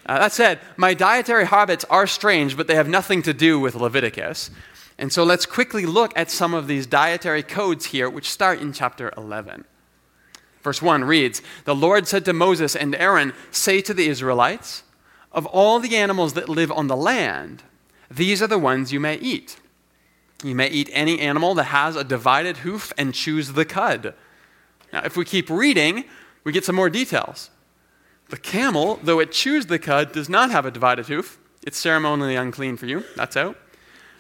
Uh, 0.06 0.20
that 0.20 0.32
said, 0.32 0.60
my 0.78 0.94
dietary 0.94 1.48
habits 1.48 1.84
are 1.86 2.06
strange, 2.06 2.56
but 2.56 2.68
they 2.68 2.76
have 2.76 2.88
nothing 2.88 3.24
to 3.24 3.34
do 3.34 3.60
with 3.60 3.74
Leviticus. 3.74 4.52
And 5.00 5.12
so 5.12 5.24
let's 5.24 5.48
quickly 5.48 5.86
look 5.86 6.14
at 6.16 6.30
some 6.30 6.54
of 6.54 6.68
these 6.68 6.86
dietary 6.86 7.42
codes 7.42 7.88
here, 7.88 8.10
which 8.10 8.30
start 8.30 8.62
in 8.62 8.72
chapter 8.72 9.12
11. 9.18 9.66
Verse 10.62 10.82
1 10.82 11.04
reads 11.04 11.42
The 11.66 11.76
Lord 11.76 12.08
said 12.08 12.24
to 12.26 12.34
Moses 12.34 12.76
and 12.76 12.96
Aaron, 12.96 13.34
Say 13.52 13.82
to 13.82 13.94
the 13.94 14.08
Israelites, 14.08 14.84
of 15.32 15.46
all 15.48 15.80
the 15.80 15.98
animals 15.98 16.34
that 16.34 16.48
live 16.48 16.72
on 16.72 16.88
the 16.88 16.96
land, 16.96 17.64
these 18.10 18.42
are 18.42 18.48
the 18.48 18.60
ones 18.60 18.94
you 18.94 19.00
may 19.00 19.16
eat. 19.16 19.58
You 20.44 20.56
may 20.56 20.70
eat 20.70 20.90
any 20.94 21.20
animal 21.20 21.56
that 21.56 21.66
has 21.66 21.96
a 21.96 22.04
divided 22.04 22.58
hoof 22.58 22.94
and 22.98 23.14
chews 23.14 23.54
the 23.54 23.66
cud. 23.66 24.14
Now, 24.94 25.02
if 25.04 25.18
we 25.18 25.26
keep 25.26 25.50
reading, 25.50 26.06
we 26.46 26.54
get 26.54 26.64
some 26.64 26.76
more 26.76 26.90
details. 26.90 27.50
The 28.30 28.38
camel, 28.38 29.00
though 29.04 29.20
it 29.20 29.34
chews 29.34 29.66
the 29.66 29.78
cud, 29.78 30.14
does 30.14 30.30
not 30.30 30.52
have 30.52 30.66
a 30.66 30.72
divided 30.72 31.08
hoof. 31.08 31.38
It's 31.66 31.78
ceremonially 31.78 32.36
unclean 32.36 32.78
for 32.78 32.86
you. 32.86 33.04
That's 33.18 33.36
out. 33.36 33.58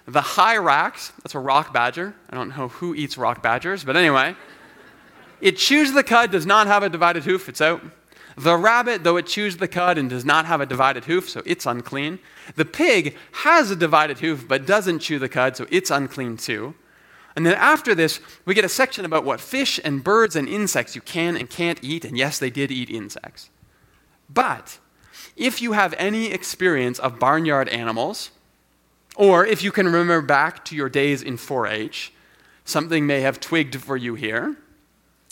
The 0.07 0.21
hyrax, 0.21 1.13
that's 1.23 1.33
a 1.33 1.39
rock 1.39 1.73
badger. 1.73 2.13
I 2.29 2.35
don't 2.35 2.49
know 2.49 2.67
who 2.67 2.93
eats 2.93 3.17
rock 3.17 3.41
badgers, 3.41 3.83
but 3.83 3.95
anyway. 3.95 4.35
It 5.41 5.57
chews 5.57 5.93
the 5.93 6.03
cud, 6.03 6.31
does 6.31 6.45
not 6.45 6.67
have 6.67 6.83
a 6.83 6.89
divided 6.89 7.23
hoof. 7.23 7.47
It's 7.47 7.61
out. 7.61 7.81
The 8.37 8.57
rabbit, 8.57 9.03
though 9.03 9.17
it 9.17 9.27
chews 9.27 9.57
the 9.57 9.67
cud 9.67 9.97
and 9.97 10.09
does 10.09 10.25
not 10.25 10.45
have 10.45 10.59
a 10.61 10.65
divided 10.65 11.05
hoof, 11.05 11.29
so 11.29 11.41
it's 11.45 11.65
unclean. 11.65 12.19
The 12.55 12.65
pig 12.65 13.15
has 13.31 13.71
a 13.71 13.75
divided 13.75 14.19
hoof 14.19 14.47
but 14.47 14.65
doesn't 14.65 14.99
chew 14.99 15.19
the 15.19 15.29
cud, 15.29 15.55
so 15.55 15.65
it's 15.71 15.89
unclean 15.89 16.37
too. 16.37 16.75
And 17.35 17.45
then 17.45 17.55
after 17.55 17.93
this, 17.93 18.19
we 18.45 18.53
get 18.53 18.63
a 18.63 18.69
section 18.69 19.03
about 19.03 19.25
what 19.25 19.41
fish 19.41 19.79
and 19.83 20.03
birds 20.03 20.35
and 20.35 20.47
insects 20.47 20.95
you 20.95 21.01
can 21.01 21.35
and 21.35 21.49
can't 21.49 21.79
eat, 21.83 22.05
and 22.05 22.17
yes, 22.17 22.39
they 22.39 22.49
did 22.49 22.71
eat 22.71 22.89
insects. 22.89 23.49
But 24.29 24.79
if 25.35 25.61
you 25.61 25.73
have 25.73 25.93
any 25.97 26.27
experience 26.27 26.97
of 26.97 27.19
barnyard 27.19 27.67
animals, 27.69 28.31
or 29.15 29.45
if 29.45 29.63
you 29.63 29.71
can 29.71 29.85
remember 29.85 30.21
back 30.21 30.63
to 30.65 30.75
your 30.75 30.89
days 30.89 31.21
in 31.21 31.37
4 31.37 31.67
H, 31.67 32.13
something 32.63 33.05
may 33.05 33.21
have 33.21 33.39
twigged 33.39 33.75
for 33.81 33.97
you 33.97 34.15
here. 34.15 34.55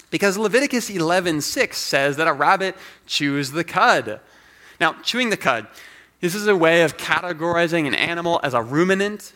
Because 0.10 0.38
Leviticus 0.38 0.90
11:6 0.90 1.78
says 1.80 2.18
that 2.18 2.28
a 2.28 2.34
rabbit 2.34 2.76
chews 3.08 3.52
the 3.52 3.64
cud. 3.64 4.20
Now, 4.80 4.94
chewing 5.02 5.30
the 5.30 5.38
cud, 5.38 5.68
this 6.22 6.36
is 6.36 6.48
a 6.48 6.56
way 6.56 6.84
of 6.84 6.98
categorizing 6.98 7.88
an 7.88 7.96
animal 7.96 8.40
as 8.44 8.54
a 8.54 8.62
ruminant. 8.62 9.34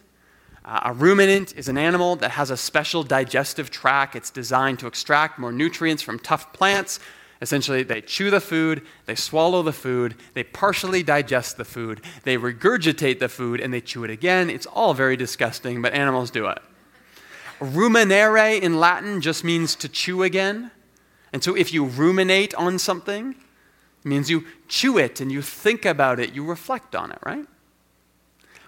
Uh, 0.67 0.82
a 0.84 0.93
ruminant 0.93 1.56
is 1.56 1.69
an 1.69 1.77
animal 1.77 2.17
that 2.17 2.32
has 2.32 2.51
a 2.51 2.58
special 2.58 3.01
digestive 3.01 3.71
tract. 3.71 4.17
It's 4.17 4.30
designed 4.30 4.80
to 4.80 4.88
extract 4.88 5.39
more 5.39 5.53
nutrients 5.53 6.03
from 6.03 6.19
tough 6.19 6.51
plants. 6.51 6.99
Essentially, 7.41 7.84
they 7.84 8.01
chew 8.01 8.30
the 8.30 8.41
food, 8.41 8.86
they 9.06 9.15
swallow 9.15 9.63
the 9.63 9.71
food, 9.71 10.15
they 10.34 10.43
partially 10.43 11.03
digest 11.03 11.56
the 11.56 11.63
food, 11.63 12.01
they 12.23 12.36
regurgitate 12.36 13.19
the 13.19 13.30
food, 13.30 13.62
and 13.62 13.73
they 13.73 13.80
chew 13.80 14.03
it 14.03 14.10
again. 14.10 14.49
It's 14.49 14.65
all 14.65 14.93
very 14.93 15.15
disgusting, 15.15 15.82
but 15.82 15.93
animals 15.93 16.32
do 16.32 16.47
it. 16.47 16.58
Ruminare 17.62 18.60
in 18.60 18.77
Latin 18.77 19.21
just 19.21 19.43
means 19.45 19.73
to 19.75 19.88
chew 19.88 20.23
again. 20.23 20.71
And 21.32 21.43
so 21.43 21.56
if 21.56 21.71
you 21.71 21.86
ruminate 21.86 22.53
on 22.56 22.77
something, 22.77 23.32
it 23.32 24.06
means 24.06 24.30
you 24.30 24.45
chew 24.67 24.97
it 24.97 25.21
and 25.21 25.32
you 25.32 25.41
think 25.41 25.86
about 25.86 26.19
it, 26.19 26.34
you 26.34 26.43
reflect 26.43 26.93
on 26.93 27.12
it, 27.12 27.19
right? 27.25 27.45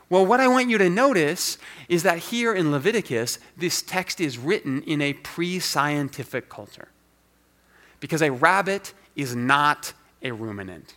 Well, 0.10 0.26
what 0.26 0.40
I 0.40 0.48
want 0.48 0.70
you 0.70 0.78
to 0.80 0.90
notice 0.90 1.58
is 1.88 2.04
that 2.04 2.18
here 2.18 2.54
in 2.54 2.72
Leviticus, 2.72 3.38
this 3.56 3.82
text 3.82 4.20
is 4.20 4.38
written 4.38 4.82
in 4.84 5.02
a 5.02 5.14
pre 5.14 5.60
scientific 5.60 6.50
culture. 6.50 6.88
Because 8.00 8.22
a 8.22 8.32
rabbit 8.32 8.94
is 9.16 9.36
not 9.36 9.94
a 10.24 10.32
ruminant. 10.32 10.96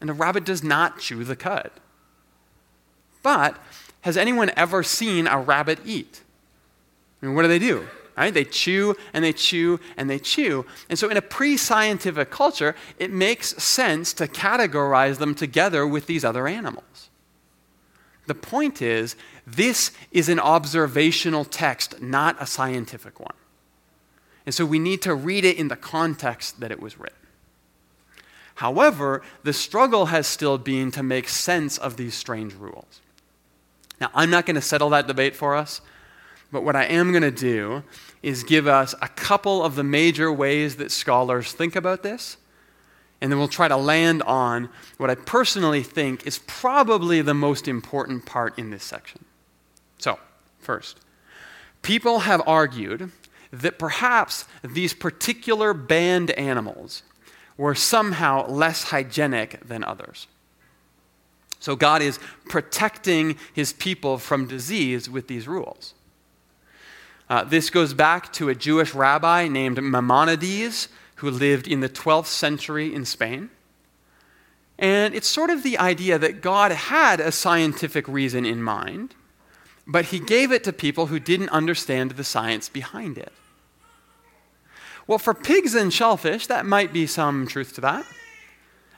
And 0.00 0.08
a 0.08 0.14
rabbit 0.14 0.44
does 0.44 0.62
not 0.62 1.00
chew 1.00 1.24
the 1.24 1.36
cud. 1.36 1.70
But 3.22 3.58
has 4.02 4.16
anyone 4.16 4.50
ever 4.56 4.82
seen 4.82 5.26
a 5.26 5.38
rabbit 5.38 5.80
eat? 5.84 6.22
I 7.20 7.26
mean, 7.26 7.34
what 7.34 7.42
do 7.42 7.48
they 7.48 7.58
do? 7.58 7.86
Right? 8.16 8.32
They 8.32 8.44
chew 8.44 8.96
and 9.12 9.24
they 9.24 9.32
chew 9.32 9.80
and 9.96 10.08
they 10.08 10.18
chew. 10.18 10.64
And 10.88 10.98
so, 10.98 11.08
in 11.08 11.16
a 11.16 11.22
pre 11.22 11.56
scientific 11.56 12.30
culture, 12.30 12.74
it 12.98 13.12
makes 13.12 13.62
sense 13.62 14.12
to 14.14 14.26
categorize 14.26 15.18
them 15.18 15.34
together 15.34 15.86
with 15.86 16.06
these 16.06 16.24
other 16.24 16.48
animals. 16.48 17.07
The 18.28 18.34
point 18.34 18.80
is, 18.80 19.16
this 19.46 19.90
is 20.12 20.28
an 20.28 20.38
observational 20.38 21.44
text, 21.44 22.00
not 22.00 22.36
a 22.40 22.46
scientific 22.46 23.18
one. 23.18 23.34
And 24.46 24.54
so, 24.54 24.64
we 24.64 24.78
need 24.78 25.02
to 25.02 25.14
read 25.14 25.44
it 25.44 25.56
in 25.56 25.68
the 25.68 25.76
context 25.76 26.60
that 26.60 26.70
it 26.70 26.80
was 26.80 26.98
written. 26.98 27.18
However, 28.54 29.22
the 29.42 29.52
struggle 29.52 30.06
has 30.06 30.26
still 30.26 30.58
been 30.58 30.90
to 30.92 31.02
make 31.02 31.28
sense 31.28 31.78
of 31.78 31.96
these 31.96 32.14
strange 32.14 32.54
rules. 32.54 33.00
Now, 34.00 34.10
I'm 34.14 34.30
not 34.30 34.46
going 34.46 34.56
to 34.56 34.62
settle 34.62 34.90
that 34.90 35.06
debate 35.06 35.34
for 35.34 35.56
us. 35.56 35.80
But 36.50 36.62
what 36.64 36.76
I 36.76 36.84
am 36.84 37.10
going 37.10 37.22
to 37.22 37.30
do 37.30 37.82
is 38.22 38.42
give 38.42 38.66
us 38.66 38.94
a 39.02 39.08
couple 39.08 39.62
of 39.62 39.74
the 39.74 39.84
major 39.84 40.32
ways 40.32 40.76
that 40.76 40.90
scholars 40.90 41.52
think 41.52 41.76
about 41.76 42.02
this. 42.02 42.36
And 43.20 43.32
then 43.32 43.38
we'll 43.38 43.48
try 43.48 43.68
to 43.68 43.76
land 43.76 44.22
on 44.22 44.68
what 44.96 45.10
I 45.10 45.16
personally 45.16 45.82
think 45.82 46.26
is 46.26 46.38
probably 46.46 47.20
the 47.20 47.34
most 47.34 47.66
important 47.66 48.26
part 48.26 48.56
in 48.58 48.70
this 48.70 48.84
section. 48.84 49.24
So, 49.98 50.18
first, 50.60 51.00
people 51.82 52.20
have 52.20 52.42
argued 52.46 53.10
that 53.52 53.78
perhaps 53.78 54.44
these 54.62 54.94
particular 54.94 55.74
banned 55.74 56.30
animals 56.32 57.02
were 57.56 57.74
somehow 57.74 58.46
less 58.46 58.84
hygienic 58.84 59.66
than 59.66 59.82
others. 59.82 60.28
So, 61.58 61.74
God 61.74 62.02
is 62.02 62.20
protecting 62.48 63.36
his 63.52 63.72
people 63.72 64.18
from 64.18 64.46
disease 64.46 65.10
with 65.10 65.26
these 65.26 65.48
rules. 65.48 65.94
Uh, 67.28 67.44
this 67.44 67.68
goes 67.68 67.94
back 67.94 68.32
to 68.34 68.48
a 68.48 68.54
Jewish 68.54 68.94
rabbi 68.94 69.48
named 69.48 69.82
Maimonides 69.82 70.88
who 71.18 71.30
lived 71.30 71.66
in 71.66 71.80
the 71.80 71.88
12th 71.88 72.26
century 72.26 72.94
in 72.94 73.04
Spain. 73.04 73.50
And 74.78 75.14
it's 75.14 75.26
sort 75.26 75.50
of 75.50 75.64
the 75.64 75.76
idea 75.78 76.18
that 76.18 76.40
God 76.40 76.70
had 76.70 77.18
a 77.18 77.32
scientific 77.32 78.06
reason 78.06 78.46
in 78.46 78.62
mind, 78.62 79.16
but 79.86 80.06
he 80.06 80.20
gave 80.20 80.52
it 80.52 80.62
to 80.64 80.72
people 80.72 81.06
who 81.06 81.18
didn't 81.18 81.48
understand 81.48 82.12
the 82.12 82.24
science 82.24 82.68
behind 82.68 83.18
it. 83.18 83.32
Well, 85.08 85.18
for 85.18 85.34
pigs 85.34 85.74
and 85.74 85.92
shellfish, 85.92 86.46
that 86.46 86.66
might 86.66 86.92
be 86.92 87.06
some 87.06 87.46
truth 87.46 87.74
to 87.74 87.80
that. 87.80 88.06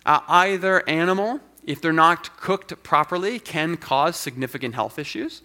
Uh, 0.05 0.21
either 0.29 0.87
animal, 0.89 1.41
if 1.65 1.81
they're 1.81 1.93
not 1.93 2.37
cooked 2.37 2.83
properly, 2.83 3.39
can 3.39 3.77
cause 3.77 4.17
significant 4.17 4.75
health 4.75 4.99
issues. 4.99 5.43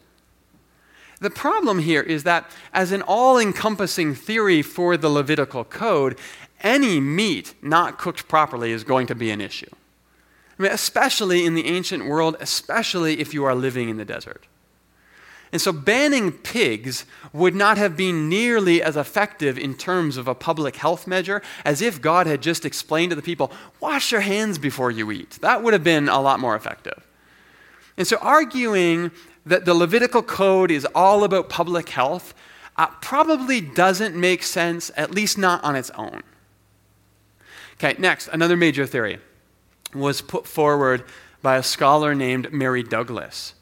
The 1.19 1.29
problem 1.29 1.79
here 1.79 2.01
is 2.01 2.23
that, 2.23 2.49
as 2.73 2.91
an 2.91 3.01
all 3.01 3.39
encompassing 3.39 4.15
theory 4.15 4.61
for 4.61 4.97
the 4.97 5.09
Levitical 5.09 5.63
code, 5.63 6.17
any 6.65 6.99
meat 6.99 7.53
not 7.61 7.97
cooked 7.97 8.27
properly 8.27 8.71
is 8.71 8.83
going 8.83 9.07
to 9.07 9.15
be 9.15 9.31
an 9.31 9.39
issue. 9.39 9.69
I 10.57 10.63
mean, 10.63 10.71
especially 10.71 11.45
in 11.45 11.53
the 11.53 11.67
ancient 11.67 12.05
world, 12.05 12.35
especially 12.39 13.19
if 13.19 13.33
you 13.33 13.45
are 13.45 13.55
living 13.55 13.87
in 13.87 13.97
the 13.97 14.05
desert. 14.05 14.47
And 15.51 15.61
so 15.61 15.71
banning 15.71 16.31
pigs 16.31 17.05
would 17.31 17.55
not 17.55 17.77
have 17.77 17.95
been 17.95 18.27
nearly 18.27 18.81
as 18.81 18.97
effective 18.97 19.57
in 19.57 19.75
terms 19.75 20.17
of 20.17 20.27
a 20.27 20.35
public 20.35 20.77
health 20.77 21.07
measure 21.07 21.41
as 21.63 21.81
if 21.81 22.01
God 22.01 22.25
had 22.25 22.41
just 22.41 22.65
explained 22.65 23.11
to 23.11 23.15
the 23.15 23.21
people, 23.21 23.51
wash 23.79 24.11
your 24.11 24.21
hands 24.21 24.57
before 24.57 24.91
you 24.91 25.11
eat. 25.11 25.37
That 25.41 25.61
would 25.61 25.73
have 25.73 25.83
been 25.83 26.09
a 26.09 26.19
lot 26.19 26.39
more 26.39 26.55
effective. 26.55 27.05
And 27.95 28.07
so 28.07 28.17
arguing 28.17 29.11
that 29.45 29.65
the 29.65 29.73
Levitical 29.73 30.23
code 30.23 30.71
is 30.71 30.85
all 30.95 31.23
about 31.23 31.47
public 31.47 31.89
health 31.89 32.33
uh, 32.77 32.87
probably 33.01 33.61
doesn't 33.61 34.15
make 34.15 34.43
sense, 34.43 34.91
at 34.97 35.11
least 35.11 35.37
not 35.37 35.63
on 35.63 35.75
its 35.75 35.91
own. 35.91 36.23
Okay, 37.79 37.95
next, 37.99 38.27
another 38.29 38.55
major 38.55 38.85
theory 38.85 39.19
was 39.93 40.21
put 40.21 40.47
forward 40.47 41.03
by 41.41 41.57
a 41.57 41.63
scholar 41.63 42.15
named 42.15 42.51
Mary 42.51 42.83
Douglas. 42.83 43.53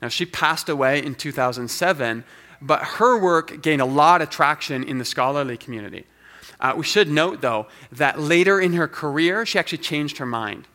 Now, 0.00 0.08
she 0.08 0.24
passed 0.24 0.68
away 0.68 1.02
in 1.02 1.14
2007, 1.14 2.24
but 2.60 2.82
her 2.82 3.18
work 3.18 3.62
gained 3.62 3.82
a 3.82 3.86
lot 3.86 4.22
of 4.22 4.30
traction 4.30 4.84
in 4.84 4.98
the 4.98 5.04
scholarly 5.04 5.56
community. 5.56 6.06
Uh, 6.60 6.74
we 6.76 6.84
should 6.84 7.08
note, 7.08 7.40
though, 7.40 7.66
that 7.92 8.18
later 8.18 8.60
in 8.60 8.72
her 8.74 8.88
career, 8.88 9.44
she 9.44 9.58
actually 9.58 9.78
changed 9.78 10.18
her 10.18 10.26
mind. 10.26 10.66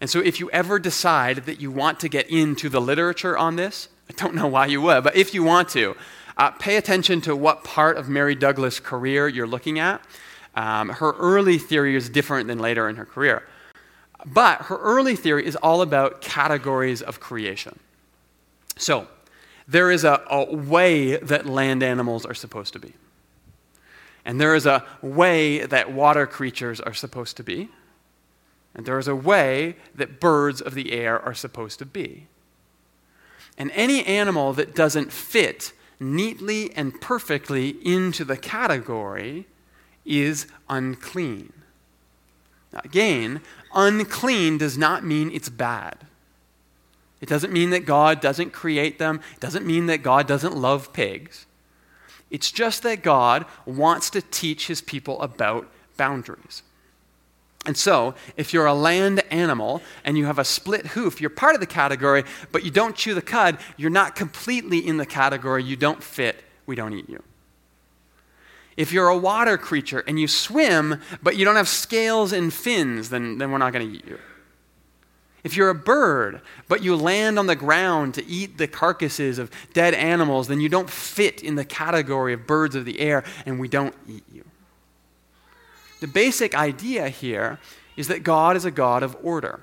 And 0.00 0.10
so, 0.10 0.20
if 0.20 0.40
you 0.40 0.50
ever 0.50 0.78
decide 0.78 1.46
that 1.46 1.60
you 1.60 1.70
want 1.70 2.00
to 2.00 2.08
get 2.08 2.28
into 2.28 2.68
the 2.68 2.80
literature 2.80 3.38
on 3.38 3.56
this, 3.56 3.88
I 4.10 4.12
don't 4.12 4.34
know 4.34 4.46
why 4.48 4.66
you 4.66 4.80
would, 4.82 5.04
but 5.04 5.16
if 5.16 5.34
you 5.34 5.42
want 5.42 5.68
to, 5.70 5.96
uh, 6.36 6.50
pay 6.50 6.76
attention 6.76 7.20
to 7.22 7.36
what 7.36 7.64
part 7.64 7.96
of 7.96 8.08
Mary 8.08 8.34
Douglas' 8.34 8.80
career 8.80 9.28
you're 9.28 9.46
looking 9.46 9.78
at. 9.78 10.04
Um, 10.56 10.90
her 10.90 11.12
early 11.12 11.58
theory 11.58 11.96
is 11.96 12.08
different 12.08 12.48
than 12.48 12.58
later 12.58 12.88
in 12.88 12.96
her 12.96 13.04
career. 13.04 13.42
But 14.24 14.62
her 14.62 14.76
early 14.78 15.16
theory 15.16 15.46
is 15.46 15.56
all 15.56 15.82
about 15.82 16.20
categories 16.20 17.02
of 17.02 17.20
creation. 17.20 17.78
So, 18.76 19.08
there 19.66 19.90
is 19.90 20.04
a, 20.04 20.22
a 20.30 20.54
way 20.54 21.16
that 21.16 21.46
land 21.46 21.82
animals 21.82 22.26
are 22.26 22.34
supposed 22.34 22.72
to 22.74 22.78
be. 22.78 22.94
And 24.24 24.40
there 24.40 24.54
is 24.54 24.66
a 24.66 24.84
way 25.02 25.66
that 25.66 25.92
water 25.92 26.26
creatures 26.26 26.80
are 26.80 26.94
supposed 26.94 27.36
to 27.36 27.42
be. 27.42 27.68
And 28.74 28.86
there 28.86 28.98
is 28.98 29.08
a 29.08 29.14
way 29.14 29.76
that 29.94 30.20
birds 30.20 30.60
of 30.60 30.74
the 30.74 30.92
air 30.92 31.20
are 31.20 31.34
supposed 31.34 31.78
to 31.78 31.86
be. 31.86 32.26
And 33.56 33.70
any 33.72 34.04
animal 34.04 34.52
that 34.54 34.74
doesn't 34.74 35.12
fit 35.12 35.72
neatly 36.00 36.74
and 36.74 37.00
perfectly 37.00 37.76
into 37.84 38.24
the 38.24 38.36
category 38.36 39.46
is 40.04 40.46
unclean. 40.68 41.52
Now, 42.72 42.80
again, 42.84 43.40
unclean 43.74 44.58
does 44.58 44.76
not 44.76 45.04
mean 45.04 45.30
it's 45.32 45.48
bad. 45.48 45.98
It 47.20 47.28
doesn't 47.28 47.52
mean 47.52 47.70
that 47.70 47.86
God 47.86 48.20
doesn't 48.20 48.52
create 48.52 48.98
them. 48.98 49.20
It 49.32 49.40
doesn't 49.40 49.64
mean 49.64 49.86
that 49.86 50.02
God 50.02 50.26
doesn't 50.26 50.56
love 50.56 50.92
pigs. 50.92 51.46
It's 52.30 52.50
just 52.50 52.82
that 52.82 53.02
God 53.02 53.46
wants 53.64 54.10
to 54.10 54.20
teach 54.20 54.66
his 54.66 54.80
people 54.80 55.22
about 55.22 55.70
boundaries. 55.96 56.62
And 57.66 57.76
so, 57.78 58.14
if 58.36 58.52
you're 58.52 58.66
a 58.66 58.74
land 58.74 59.22
animal 59.30 59.80
and 60.04 60.18
you 60.18 60.26
have 60.26 60.38
a 60.38 60.44
split 60.44 60.88
hoof, 60.88 61.20
you're 61.20 61.30
part 61.30 61.54
of 61.54 61.60
the 61.60 61.66
category, 61.66 62.24
but 62.52 62.62
you 62.62 62.70
don't 62.70 62.94
chew 62.94 63.14
the 63.14 63.22
cud, 63.22 63.56
you're 63.76 63.88
not 63.88 64.14
completely 64.14 64.86
in 64.86 64.98
the 64.98 65.06
category, 65.06 65.64
you 65.64 65.76
don't 65.76 66.02
fit, 66.02 66.44
we 66.66 66.76
don't 66.76 66.92
eat 66.92 67.08
you. 67.08 67.22
If 68.76 68.92
you're 68.92 69.08
a 69.08 69.16
water 69.16 69.56
creature 69.56 70.02
and 70.06 70.18
you 70.18 70.26
swim, 70.26 71.00
but 71.22 71.36
you 71.36 71.44
don't 71.44 71.56
have 71.56 71.68
scales 71.68 72.32
and 72.32 72.52
fins, 72.52 73.10
then, 73.10 73.38
then 73.38 73.50
we're 73.50 73.58
not 73.58 73.72
going 73.72 73.88
to 73.88 73.96
eat 73.96 74.06
you. 74.06 74.18
If 75.44 75.56
you're 75.56 75.68
a 75.68 75.74
bird, 75.74 76.40
but 76.68 76.82
you 76.82 76.96
land 76.96 77.38
on 77.38 77.46
the 77.46 77.54
ground 77.54 78.14
to 78.14 78.26
eat 78.26 78.56
the 78.56 78.66
carcasses 78.66 79.38
of 79.38 79.50
dead 79.74 79.92
animals, 79.92 80.48
then 80.48 80.60
you 80.60 80.70
don't 80.70 80.88
fit 80.88 81.42
in 81.42 81.54
the 81.54 81.66
category 81.66 82.32
of 82.32 82.46
birds 82.46 82.74
of 82.74 82.86
the 82.86 82.98
air, 82.98 83.22
and 83.44 83.60
we 83.60 83.68
don't 83.68 83.94
eat 84.08 84.24
you. 84.32 84.44
The 86.00 86.08
basic 86.08 86.54
idea 86.54 87.10
here 87.10 87.58
is 87.96 88.08
that 88.08 88.22
God 88.22 88.56
is 88.56 88.64
a 88.64 88.70
God 88.70 89.02
of 89.02 89.16
order. 89.22 89.60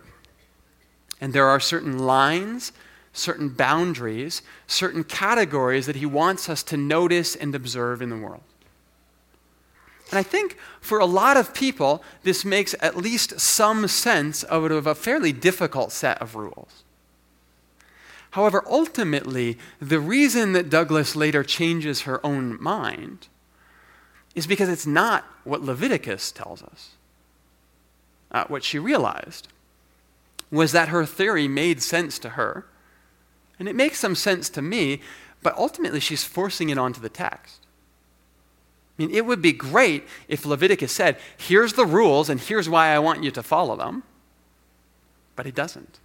And 1.20 1.34
there 1.34 1.48
are 1.48 1.60
certain 1.60 2.00
lines, 2.00 2.72
certain 3.12 3.50
boundaries, 3.50 4.44
certain 4.68 5.04
categories 5.04 5.88
that 5.88 5.96
He 5.96 6.06
wants 6.06 6.48
us 6.48 6.64
to 6.64 6.78
notice 6.78 7.36
and 7.36 7.54
observe 7.54 8.02
in 8.02 8.10
the 8.10 8.18
world. 8.18 8.44
And 10.12 10.20
I 10.20 10.24
think 10.24 10.58
for 10.82 11.00
a 11.00 11.06
lot 11.06 11.38
of 11.38 11.54
people, 11.54 12.04
this 12.24 12.44
makes 12.44 12.76
at 12.82 12.98
least 12.98 13.40
some 13.40 13.88
sense 13.88 14.44
out 14.50 14.72
of 14.72 14.86
a 14.86 14.94
fairly 14.94 15.32
difficult 15.32 15.94
set 15.94 16.22
of 16.22 16.36
rules. 16.36 16.84
However, 18.32 18.64
ultimately, 18.70 19.58
the 19.80 20.00
reason 20.00 20.54
that 20.54 20.70
Douglas 20.70 21.16
later 21.16 21.44
changes 21.44 22.02
her 22.02 22.26
own 22.26 22.62
mind 22.62 23.28
is 24.36 24.48
because 24.48 24.70
it's 24.70 24.88
not 24.88 25.26
what 25.44 25.62
Leviticus 25.62 26.32
tells 26.32 26.62
us. 26.64 26.92
Uh, 28.32 28.46
what 28.48 28.64
she 28.64 28.80
realized 28.80 29.48
was 30.50 30.72
that 30.72 30.90
her 30.90 31.06
theory 31.06 31.48
made 31.48 31.82
sense 31.82 32.20
to 32.20 32.30
her, 32.30 32.66
and 33.60 33.68
it 33.68 33.76
makes 33.76 34.00
some 34.00 34.16
sense 34.16 34.50
to 34.50 34.62
me, 34.62 35.02
but 35.42 35.58
ultimately 35.58 36.00
she's 36.00 36.24
forcing 36.24 36.70
it 36.70 36.78
onto 36.78 37.02
the 37.02 37.10
text. 37.10 37.61
I 38.98 39.04
mean, 39.04 39.16
it 39.16 39.26
would 39.26 39.42
be 39.42 39.54
great 39.54 40.04
if 40.28 40.46
Leviticus 40.46 40.92
said, 40.92 41.18
here's 41.38 41.74
the 41.74 41.86
rules 41.86 42.30
and 42.30 42.40
here's 42.40 42.70
why 42.70 42.90
I 42.90 43.00
want 43.00 43.24
you 43.24 43.32
to 43.32 43.44
follow 43.44 43.76
them. 43.76 44.04
But 45.36 45.48
it 45.48 45.56
doesn't. 45.56 46.00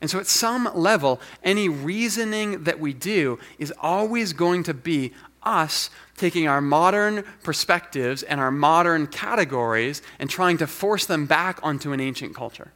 And 0.00 0.08
so, 0.08 0.18
at 0.18 0.26
some 0.26 0.70
level, 0.74 1.20
any 1.44 1.68
reasoning 1.68 2.64
that 2.64 2.80
we 2.80 2.94
do 2.94 3.38
is 3.58 3.72
always 3.80 4.32
going 4.32 4.62
to 4.64 4.74
be 4.74 5.12
us 5.42 5.90
taking 6.16 6.48
our 6.48 6.60
modern 6.60 7.24
perspectives 7.42 8.22
and 8.22 8.40
our 8.40 8.50
modern 8.50 9.06
categories 9.06 10.00
and 10.18 10.30
trying 10.30 10.56
to 10.58 10.66
force 10.66 11.04
them 11.04 11.26
back 11.26 11.58
onto 11.62 11.92
an 11.92 12.00
ancient 12.00 12.34
culture. 12.34 12.72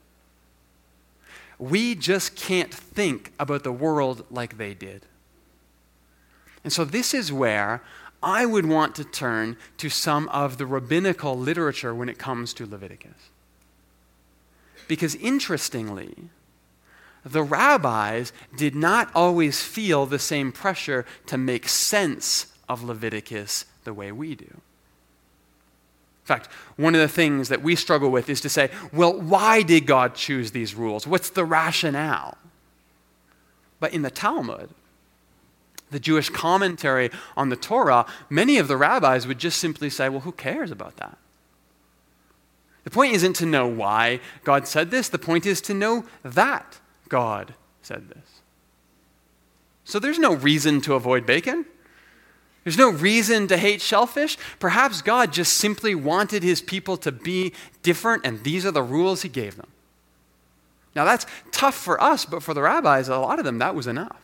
We 1.59 1.95
just 1.95 2.37
can't 2.37 2.73
think 2.73 3.33
about 3.39 3.65
the 3.65 3.73
world 3.73 4.27
like 4.31 4.59
they 4.59 4.75
did. 4.75 5.07
And 6.63 6.73
so, 6.73 6.85
this 6.85 7.15
is 7.15 7.33
where 7.33 7.83
I 8.25 8.47
would 8.47 8.67
want 8.67 8.95
to 8.97 9.05
turn 9.05 9.57
to 9.77 9.91
some 9.91 10.29
of 10.31 10.57
the 10.57 10.67
rabbinical 10.67 11.39
literature 11.39 11.95
when 11.95 12.09
it 12.09 12.19
comes 12.19 12.55
to 12.55 12.67
Leviticus. 12.67 13.31
Because 14.89 15.15
interestingly, 15.17 16.15
the 17.25 17.43
rabbis 17.43 18.33
did 18.57 18.75
not 18.75 19.11
always 19.15 19.63
feel 19.63 20.07
the 20.07 20.19
same 20.19 20.53
pressure 20.53 21.05
to 21.27 21.39
make 21.39 21.69
sense 21.69 22.47
of 22.69 22.83
Leviticus 22.83 23.67
the 23.85 23.95
way 23.95 24.11
we 24.11 24.35
do. 24.35 24.45
In 24.45 26.27
fact, 26.27 26.47
one 26.77 26.95
of 26.95 27.03
the 27.03 27.09
things 27.09 27.51
that 27.51 27.63
we 27.63 27.77
struggle 27.77 28.11
with 28.11 28.31
is 28.31 28.41
to 28.41 28.49
say, 28.49 28.71
well, 28.93 29.13
why 29.13 29.61
did 29.61 29.87
God 29.87 30.15
choose 30.15 30.53
these 30.53 30.75
rules? 30.75 31.07
What's 31.07 31.29
the 31.29 31.45
rationale? 31.45 32.39
But 33.79 33.93
in 33.93 34.01
the 34.01 34.11
Talmud, 34.11 34.71
the 35.95 36.01
Jewish 36.01 36.29
commentary 36.29 37.11
on 37.37 37.49
the 37.49 37.57
Torah, 37.57 38.05
many 38.29 38.59
of 38.59 38.67
the 38.67 38.77
rabbis 38.77 39.27
would 39.29 39.39
just 39.39 39.59
simply 39.59 39.89
say, 39.89 40.09
well, 40.09 40.21
who 40.21 40.33
cares 40.33 40.73
about 40.73 40.97
that? 40.97 41.17
The 42.83 42.91
point 42.91 43.15
isn't 43.15 43.35
to 43.37 43.47
know 43.47 43.67
why 43.67 44.21
God 44.43 44.67
said 44.67 44.91
this, 44.91 45.09
the 45.09 45.19
point 45.19 45.47
is 45.47 45.61
to 45.63 45.73
know 45.73 46.05
that 46.25 46.81
God 47.09 47.55
said 47.81 48.09
this. 48.09 48.41
So 49.85 50.01
there's 50.01 50.19
no 50.19 50.35
reason 50.35 50.81
to 50.83 50.95
avoid 50.95 51.27
bacon. 51.27 51.65
There's 52.65 52.79
no 52.79 52.91
reason 52.91 53.47
to 53.49 53.57
hate 53.57 53.81
shellfish. 53.81 54.37
Perhaps 54.59 55.01
God 55.01 55.33
just 55.33 55.53
simply 55.53 55.95
wanted 55.95 56.43
his 56.43 56.61
people 56.61 56.97
to 56.99 57.13
be 57.13 57.53
different, 57.83 58.27
and 58.27 58.43
these 58.43 58.67
are 58.67 58.73
the 58.73 58.83
rules 58.83 59.23
he 59.23 59.29
gave 59.29 59.57
them. 59.57 59.69
Now, 60.97 61.05
that's 61.05 61.27
tough 61.53 61.75
for 61.77 62.03
us, 62.03 62.25
but 62.25 62.43
for 62.43 62.53
the 62.53 62.63
rabbis, 62.63 63.09
a 63.09 63.19
lot 63.19 63.39
of 63.39 63.45
them, 63.45 63.59
that 63.59 63.75
was 63.75 63.87
enough. 63.87 64.24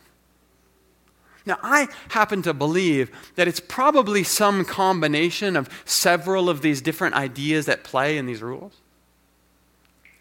Now, 1.45 1.57
I 1.63 1.87
happen 2.09 2.41
to 2.43 2.53
believe 2.53 3.09
that 3.35 3.47
it's 3.47 3.59
probably 3.59 4.23
some 4.23 4.63
combination 4.63 5.55
of 5.55 5.69
several 5.85 6.49
of 6.49 6.61
these 6.61 6.81
different 6.81 7.15
ideas 7.15 7.65
that 7.65 7.83
play 7.83 8.17
in 8.17 8.27
these 8.27 8.41
rules. 8.41 8.73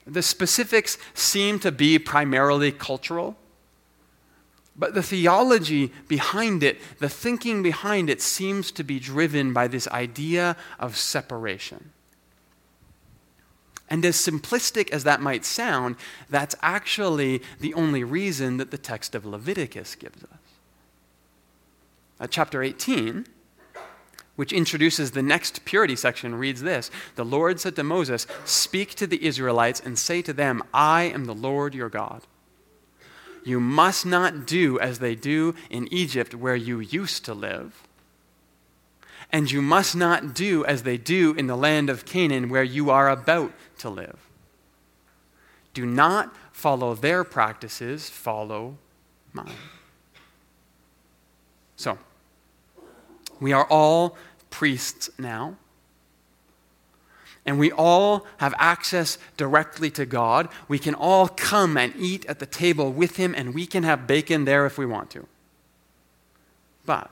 The 0.07 0.23
specifics 0.23 0.97
seem 1.13 1.59
to 1.61 1.71
be 1.71 1.99
primarily 1.99 2.73
cultural, 2.73 3.37
but 4.75 4.95
the 4.95 5.03
theology 5.03 5.93
behind 6.09 6.63
it, 6.63 6.81
the 6.99 7.09
thinking 7.11 7.63
behind 7.63 8.09
it, 8.09 8.23
seems 8.23 8.73
to 8.73 8.83
be 8.83 8.99
driven 8.99 9.53
by 9.53 9.69
this 9.69 9.87
idea 9.89 10.57
of 10.79 10.97
separation. 10.97 11.91
And 13.91 14.05
as 14.07 14.17
simplistic 14.17 14.91
as 14.91 15.05
that 15.05 15.21
might 15.21 15.45
sound, 15.45 15.97
that's 16.31 16.55
actually 16.63 17.43
the 17.59 17.75
only 17.75 18.05
reason 18.05 18.57
that 18.57 18.71
the 18.71 18.79
text 18.79 19.15
of 19.15 19.27
Leviticus 19.27 19.97
gives 19.97 20.25
us 20.25 20.40
uh, 22.21 22.27
chapter 22.27 22.63
18, 22.63 23.27
which 24.37 24.53
introduces 24.53 25.11
the 25.11 25.23
next 25.23 25.65
purity 25.65 25.97
section, 25.97 26.35
reads 26.35 26.63
this 26.63 26.91
The 27.17 27.25
Lord 27.25 27.59
said 27.61 27.77
to 27.77 27.85
Moses, 27.85 28.27
Speak 28.45 28.95
to 28.97 29.07
the 29.07 29.25
Israelites 29.25 29.81
and 29.81 29.99
say 29.99 30.23
to 30.23 30.33
them, 30.33 30.63
I 30.73 31.05
am 31.05 31.25
the 31.25 31.35
Lord 31.35 31.75
your 31.75 31.89
God. 31.89 32.23
You 33.45 33.59
must 33.59 34.05
not 34.05 34.47
do 34.47 34.79
as 34.79 34.99
they 34.99 35.15
do 35.15 35.55
in 35.71 35.93
Egypt, 35.93 36.35
where 36.35 36.57
you 36.57 36.81
used 36.81 37.25
to 37.25 37.35
live. 37.35 37.83
And 39.33 39.51
you 39.51 39.63
must 39.63 39.97
not 39.97 40.35
do 40.35 40.65
as 40.65 40.83
they 40.83 40.99
do 40.99 41.35
in 41.35 41.47
the 41.47 41.57
land 41.57 41.89
of 41.89 42.05
Canaan, 42.05 42.49
where 42.49 42.63
you 42.63 42.91
are 42.91 43.09
about 43.09 43.53
to 43.79 43.89
live. 43.89 44.19
Do 45.73 45.87
not 45.87 46.35
follow 46.53 46.95
their 46.95 47.25
practices, 47.25 48.11
follow 48.11 48.77
mine. 49.33 49.53
So, 51.77 51.97
we 53.41 53.53
are 53.53 53.65
all 53.65 54.17
priests 54.51 55.11
now. 55.19 55.57
and 57.47 57.59
we 57.59 57.73
all 57.73 58.27
have 58.37 58.55
access 58.59 59.19
directly 59.37 59.91
to 59.91 60.05
God. 60.05 60.49
We 60.69 60.79
can 60.79 60.95
all 60.95 61.27
come 61.27 61.77
and 61.79 61.95
eat 61.97 62.27
at 62.27 62.39
the 62.39 62.47
table 62.47 62.93
with 62.93 63.17
Him, 63.17 63.35
and 63.35 63.55
we 63.55 63.67
can 63.67 63.83
have 63.83 64.07
bacon 64.07 64.45
there 64.45 64.67
if 64.67 64.77
we 64.77 64.85
want 64.85 65.11
to. 65.13 65.27
But 66.85 67.11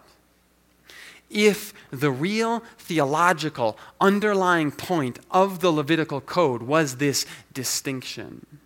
if 1.31 1.73
the 1.91 2.11
real 2.11 2.63
theological 2.79 3.79
underlying 4.01 4.71
point 4.71 5.19
of 5.31 5.61
the 5.61 5.71
Levitical 5.71 6.21
code 6.21 6.63
was 6.63 6.97
this 6.97 7.27
distinction, 7.53 8.58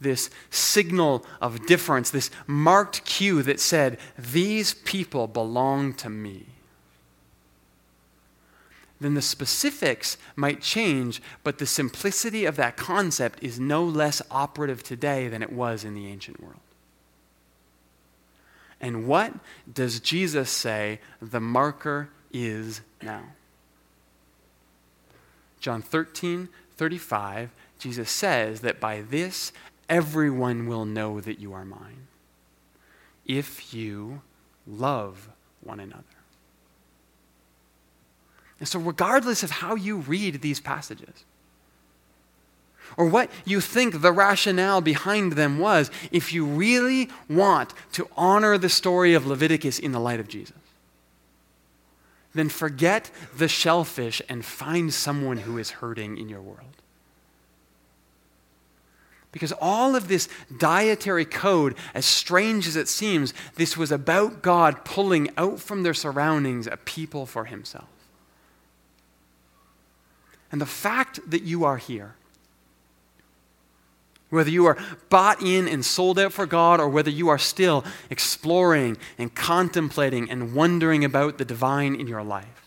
this 0.00 0.30
signal 0.50 1.24
of 1.40 1.66
difference, 1.66 2.10
this 2.10 2.30
marked 2.46 3.04
cue 3.04 3.42
that 3.42 3.60
said, 3.60 3.98
These 4.18 4.74
people 4.74 5.26
belong 5.26 5.94
to 5.94 6.08
me 6.08 6.46
then 9.00 9.14
the 9.14 9.22
specifics 9.22 10.18
might 10.36 10.60
change, 10.60 11.22
but 11.42 11.58
the 11.58 11.66
simplicity 11.66 12.44
of 12.44 12.56
that 12.56 12.76
concept 12.76 13.42
is 13.42 13.58
no 13.58 13.82
less 13.82 14.20
operative 14.30 14.82
today 14.82 15.26
than 15.26 15.42
it 15.42 15.52
was 15.52 15.84
in 15.84 15.94
the 15.94 16.06
ancient 16.06 16.40
world. 16.40 16.60
And 18.80 19.06
what 19.06 19.34
does 19.72 20.00
Jesus 20.00 20.50
say 20.50 21.00
the 21.20 21.40
marker 21.40 22.10
is 22.30 22.82
now? 23.02 23.24
John 25.60 25.82
13, 25.82 26.48
35, 26.76 27.50
Jesus 27.78 28.10
says 28.10 28.60
that 28.60 28.80
by 28.80 29.00
this 29.02 29.52
everyone 29.90 30.66
will 30.66 30.86
know 30.86 31.20
that 31.20 31.40
you 31.40 31.52
are 31.52 31.64
mine, 31.66 32.06
if 33.26 33.74
you 33.74 34.22
love 34.66 35.28
one 35.62 35.80
another. 35.80 36.04
And 38.60 38.68
so, 38.68 38.78
regardless 38.78 39.42
of 39.42 39.50
how 39.50 39.74
you 39.74 39.96
read 39.96 40.40
these 40.40 40.60
passages, 40.60 41.24
or 42.96 43.06
what 43.06 43.30
you 43.44 43.60
think 43.60 44.00
the 44.00 44.12
rationale 44.12 44.80
behind 44.80 45.32
them 45.32 45.58
was, 45.58 45.90
if 46.10 46.32
you 46.32 46.44
really 46.44 47.08
want 47.28 47.72
to 47.92 48.08
honor 48.16 48.58
the 48.58 48.68
story 48.68 49.14
of 49.14 49.26
Leviticus 49.26 49.78
in 49.78 49.92
the 49.92 50.00
light 50.00 50.20
of 50.20 50.28
Jesus, 50.28 50.56
then 52.34 52.48
forget 52.48 53.10
the 53.36 53.48
shellfish 53.48 54.22
and 54.28 54.44
find 54.44 54.92
someone 54.92 55.38
who 55.38 55.58
is 55.58 55.70
hurting 55.70 56.16
in 56.18 56.28
your 56.28 56.42
world. 56.42 56.79
Because 59.32 59.52
all 59.60 59.94
of 59.94 60.08
this 60.08 60.28
dietary 60.58 61.24
code, 61.24 61.76
as 61.94 62.04
strange 62.04 62.66
as 62.66 62.74
it 62.76 62.88
seems, 62.88 63.32
this 63.54 63.76
was 63.76 63.92
about 63.92 64.42
God 64.42 64.84
pulling 64.84 65.30
out 65.36 65.60
from 65.60 65.82
their 65.82 65.94
surroundings 65.94 66.66
a 66.66 66.76
people 66.76 67.26
for 67.26 67.44
himself. 67.44 67.88
And 70.50 70.60
the 70.60 70.66
fact 70.66 71.20
that 71.30 71.42
you 71.42 71.64
are 71.64 71.76
here, 71.76 72.16
whether 74.30 74.50
you 74.50 74.66
are 74.66 74.78
bought 75.10 75.42
in 75.42 75.68
and 75.68 75.84
sold 75.84 76.18
out 76.18 76.32
for 76.32 76.46
God, 76.46 76.80
or 76.80 76.88
whether 76.88 77.10
you 77.10 77.28
are 77.28 77.38
still 77.38 77.84
exploring 78.10 78.96
and 79.16 79.32
contemplating 79.34 80.28
and 80.28 80.54
wondering 80.54 81.04
about 81.04 81.38
the 81.38 81.44
divine 81.44 81.94
in 81.94 82.08
your 82.08 82.22
life, 82.22 82.59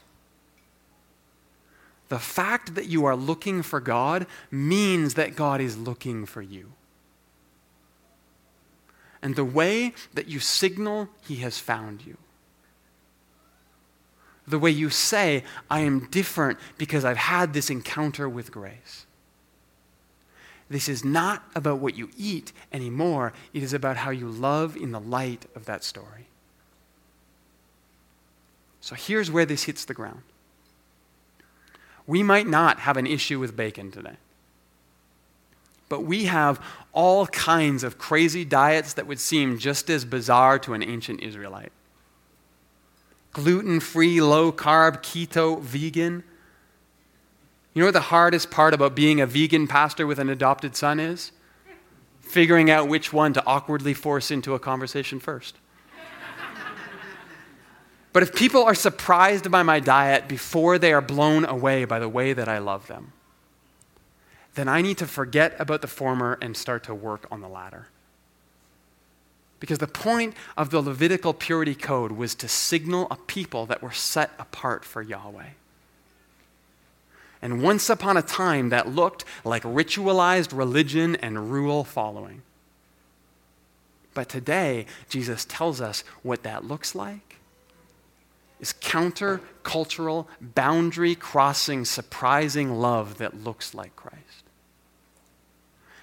the 2.14 2.20
fact 2.20 2.76
that 2.76 2.86
you 2.86 3.06
are 3.06 3.16
looking 3.16 3.64
for 3.64 3.80
God 3.80 4.28
means 4.52 5.16
that 5.16 5.36
God 5.36 5.60
is 5.60 5.76
looking 5.76 6.28
for 6.28 6.44
you. 6.44 6.74
And 9.24 9.36
the 9.36 9.44
way 9.44 9.94
that 10.14 10.28
you 10.28 10.40
signal 10.40 11.10
He 11.28 11.38
has 11.38 11.58
found 11.58 12.06
you 12.06 12.18
the 14.46 14.60
way 14.60 14.70
you 14.70 14.90
say, 14.90 15.44
I 15.70 15.80
am 15.80 16.08
different 16.10 16.60
because 16.78 17.06
I've 17.06 17.18
had 17.18 17.54
this 17.54 17.70
encounter 17.70 18.28
with 18.28 18.52
grace. 18.52 19.06
This 20.70 20.90
is 20.90 21.06
not 21.06 21.44
about 21.56 21.80
what 21.80 21.96
you 21.96 22.10
eat 22.18 22.52
anymore, 22.72 23.34
it 23.54 23.64
is 23.64 23.74
about 23.74 23.98
how 23.98 24.12
you 24.12 24.28
love 24.28 24.76
in 24.76 24.92
the 24.92 25.00
light 25.00 25.46
of 25.56 25.66
that 25.66 25.84
story. 25.84 26.28
So 28.82 28.96
here's 28.96 29.32
where 29.32 29.46
this 29.46 29.64
hits 29.64 29.86
the 29.86 29.94
ground. 29.94 30.24
We 32.06 32.24
might 32.24 32.48
not 32.48 32.80
have 32.80 32.98
an 32.98 33.08
issue 33.08 33.40
with 33.40 33.56
bacon 33.56 33.92
today. 33.92 34.18
But 35.90 36.02
we 36.02 36.26
have 36.26 36.64
all 36.92 37.28
kinds 37.28 37.84
of 37.84 37.98
crazy 37.98 38.44
diets 38.44 38.94
that 38.94 39.08
would 39.08 39.20
seem 39.20 39.58
just 39.58 39.90
as 39.90 40.06
bizarre 40.06 40.60
to 40.60 40.74
an 40.74 40.84
ancient 40.84 41.22
Israelite 41.22 41.72
gluten 43.34 43.80
free, 43.80 44.22
low 44.22 44.52
carb, 44.52 45.02
keto, 45.02 45.60
vegan. 45.60 46.24
You 47.74 47.82
know 47.82 47.88
what 47.88 47.94
the 47.94 48.02
hardest 48.02 48.52
part 48.52 48.74
about 48.74 48.96
being 48.96 49.20
a 49.20 49.26
vegan 49.26 49.68
pastor 49.68 50.06
with 50.06 50.20
an 50.20 50.30
adopted 50.30 50.76
son 50.76 51.00
is? 51.00 51.32
Figuring 52.22 52.70
out 52.70 52.88
which 52.88 53.12
one 53.12 53.34
to 53.34 53.46
awkwardly 53.46 53.94
force 53.94 54.32
into 54.32 54.54
a 54.54 54.60
conversation 54.60 55.20
first. 55.20 55.58
But 58.14 58.22
if 58.22 58.36
people 58.36 58.64
are 58.64 58.76
surprised 58.76 59.50
by 59.50 59.64
my 59.64 59.80
diet 59.80 60.28
before 60.28 60.78
they 60.78 60.94
are 60.94 61.02
blown 61.02 61.46
away 61.46 61.84
by 61.84 61.98
the 61.98 62.08
way 62.08 62.32
that 62.32 62.48
I 62.48 62.60
love 62.60 62.88
them, 62.88 63.12
then 64.54 64.68
I 64.68 64.82
need 64.82 65.00
to 65.00 65.08
forget 65.08 65.56
about 65.58 65.82
the 65.82 65.88
former 65.88 66.38
and 66.40 66.56
start 66.56 66.84
to 66.84 66.94
work 66.94 67.26
on 67.32 67.42
the 67.42 67.48
latter. 67.48 67.88
Because 69.60 69.80
the 69.80 69.88
point 69.88 70.36
of 70.56 70.70
the 70.70 70.82
Levitical 70.82 71.34
purity 71.34 71.74
code 71.74 72.12
was 72.12 72.36
to 72.36 72.48
signal 72.48 73.08
a 73.10 73.16
people 73.16 73.66
that 73.66 73.82
were 73.82 73.92
set 73.92 74.32
apart 74.38 74.86
for 74.86 75.02
Yahweh. 75.02 75.52
And 77.42 77.64
once 77.64 77.90
upon 77.90 78.16
a 78.16 78.22
time, 78.22 78.70
that 78.70 78.88
looked 78.88 79.26
like 79.44 79.64
ritualized 79.64 80.56
religion 80.56 81.16
and 81.16 81.52
rule 81.52 81.84
following. 81.84 82.44
But 84.14 84.30
today, 84.30 84.86
Jesus 85.10 85.46
tells 85.46 85.82
us 85.82 86.04
what 86.22 86.44
that 86.44 86.64
looks 86.64 86.94
like 86.94 87.33
is 88.64 88.74
counter-cultural, 88.80 90.26
boundary 90.40 91.16
crossing, 91.16 91.84
surprising 91.84 92.74
love 92.74 93.18
that 93.18 93.44
looks 93.44 93.74
like 93.74 93.94
Christ 93.98 94.46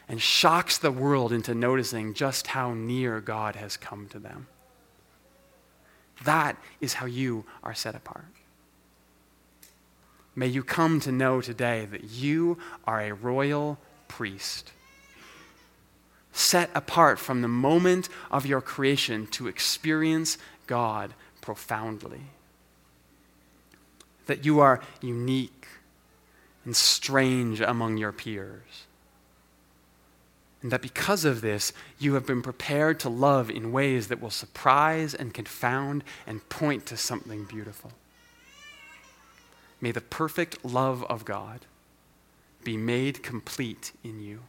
and 0.07 0.21
shocks 0.21 0.77
the 0.77 0.93
world 0.93 1.33
into 1.33 1.55
noticing 1.55 2.13
just 2.13 2.49
how 2.49 2.75
near 2.75 3.19
God 3.19 3.57
has 3.57 3.79
come 3.79 4.09
to 4.09 4.19
them. 4.19 4.47
That 6.25 6.59
is 6.83 6.93
how 6.93 7.07
you 7.07 7.47
are 7.63 7.73
set 7.73 7.95
apart. 7.95 8.27
May 10.37 10.49
you 10.49 10.63
come 10.63 11.01
to 11.01 11.11
know 11.11 11.41
today 11.41 11.87
that 11.87 12.11
you 12.11 12.59
are 12.87 13.01
a 13.01 13.15
royal 13.15 13.79
priest, 14.07 14.73
set 16.31 16.69
apart 16.75 17.19
from 17.19 17.41
the 17.41 17.49
moment 17.49 18.11
of 18.31 18.45
your 18.45 18.61
creation 18.61 19.27
to 19.29 19.49
experience 19.49 20.37
God 20.67 21.15
profoundly. 21.41 22.21
That 24.31 24.45
you 24.45 24.61
are 24.61 24.81
unique 25.03 25.67
and 26.65 26.77
strange 26.77 27.61
among 27.61 27.97
your 27.97 28.13
peers 28.13 28.87
and 30.63 30.71
that 30.73 30.83
because 30.83 31.25
of 31.25 31.41
this, 31.41 31.73
you 31.99 32.15
have 32.15 32.27
been 32.27 32.43
prepared 32.43 33.01
to 33.01 33.09
love 33.09 33.51
in 33.51 33.73
ways 33.73 34.09
that 34.09 34.21
will 34.21 34.31
surprise 34.31 35.15
and 35.15 35.33
confound 35.33 36.05
and 36.27 36.47
point 36.49 36.85
to 36.87 36.97
something 36.97 37.45
beautiful. 37.45 37.93
May 39.81 39.93
the 39.93 40.03
perfect 40.03 40.63
love 40.63 41.03
of 41.05 41.25
God 41.25 41.61
be 42.63 42.77
made 42.77 43.23
complete 43.23 43.93
in 44.05 44.21
you. 44.21 44.41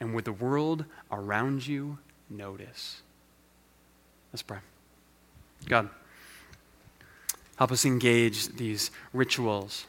And 0.00 0.14
would 0.14 0.24
the 0.24 0.32
world 0.32 0.86
around 1.10 1.66
you 1.66 1.98
notice? 2.30 3.02
Let's 4.32 4.42
pray. 4.42 4.58
God, 5.66 5.90
help 7.56 7.72
us 7.72 7.84
engage 7.84 8.48
these 8.48 8.90
rituals 9.12 9.86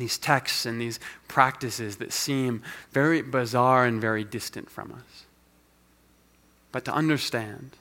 these 0.00 0.18
texts 0.18 0.66
and 0.66 0.80
these 0.80 0.98
practices 1.28 1.96
that 1.96 2.12
seem 2.12 2.62
very 2.90 3.22
bizarre 3.22 3.84
and 3.84 4.00
very 4.00 4.24
distant 4.24 4.70
from 4.70 4.92
us. 4.92 5.26
But 6.72 6.84
to 6.86 6.92
understand 6.92 7.76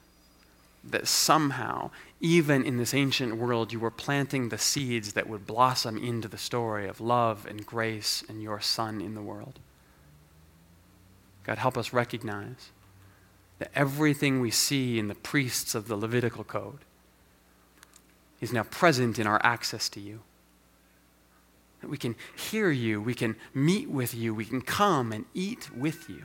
that 0.83 1.07
somehow, 1.07 1.91
even 2.19 2.63
in 2.63 2.77
this 2.77 2.93
ancient 2.93 3.37
world, 3.37 3.73
you 3.73 3.79
were 3.79 3.91
planting 3.91 4.49
the 4.49 4.57
seeds 4.57 5.13
that 5.13 5.27
would 5.27 5.45
blossom 5.45 5.97
into 5.97 6.27
the 6.27 6.37
story 6.37 6.87
of 6.87 7.01
love 7.01 7.45
and 7.45 7.65
grace 7.65 8.23
and 8.27 8.41
your 8.41 8.59
Son 8.59 9.01
in 9.01 9.15
the 9.15 9.21
world. 9.21 9.59
God, 11.43 11.57
help 11.57 11.77
us 11.77 11.93
recognize 11.93 12.71
that 13.59 13.71
everything 13.75 14.39
we 14.39 14.51
see 14.51 14.97
in 14.99 15.07
the 15.07 15.15
priests 15.15 15.75
of 15.75 15.87
the 15.87 15.97
Levitical 15.97 16.43
code 16.43 16.79
is 18.41 18.53
now 18.53 18.63
present 18.63 19.19
in 19.19 19.27
our 19.27 19.39
access 19.43 19.89
to 19.89 19.99
you. 19.99 20.21
That 21.81 21.89
we 21.89 21.97
can 21.97 22.15
hear 22.35 22.71
you, 22.71 23.01
we 23.01 23.13
can 23.13 23.35
meet 23.53 23.89
with 23.89 24.13
you, 24.13 24.33
we 24.33 24.45
can 24.45 24.61
come 24.61 25.11
and 25.11 25.25
eat 25.33 25.69
with 25.75 26.09
you 26.09 26.23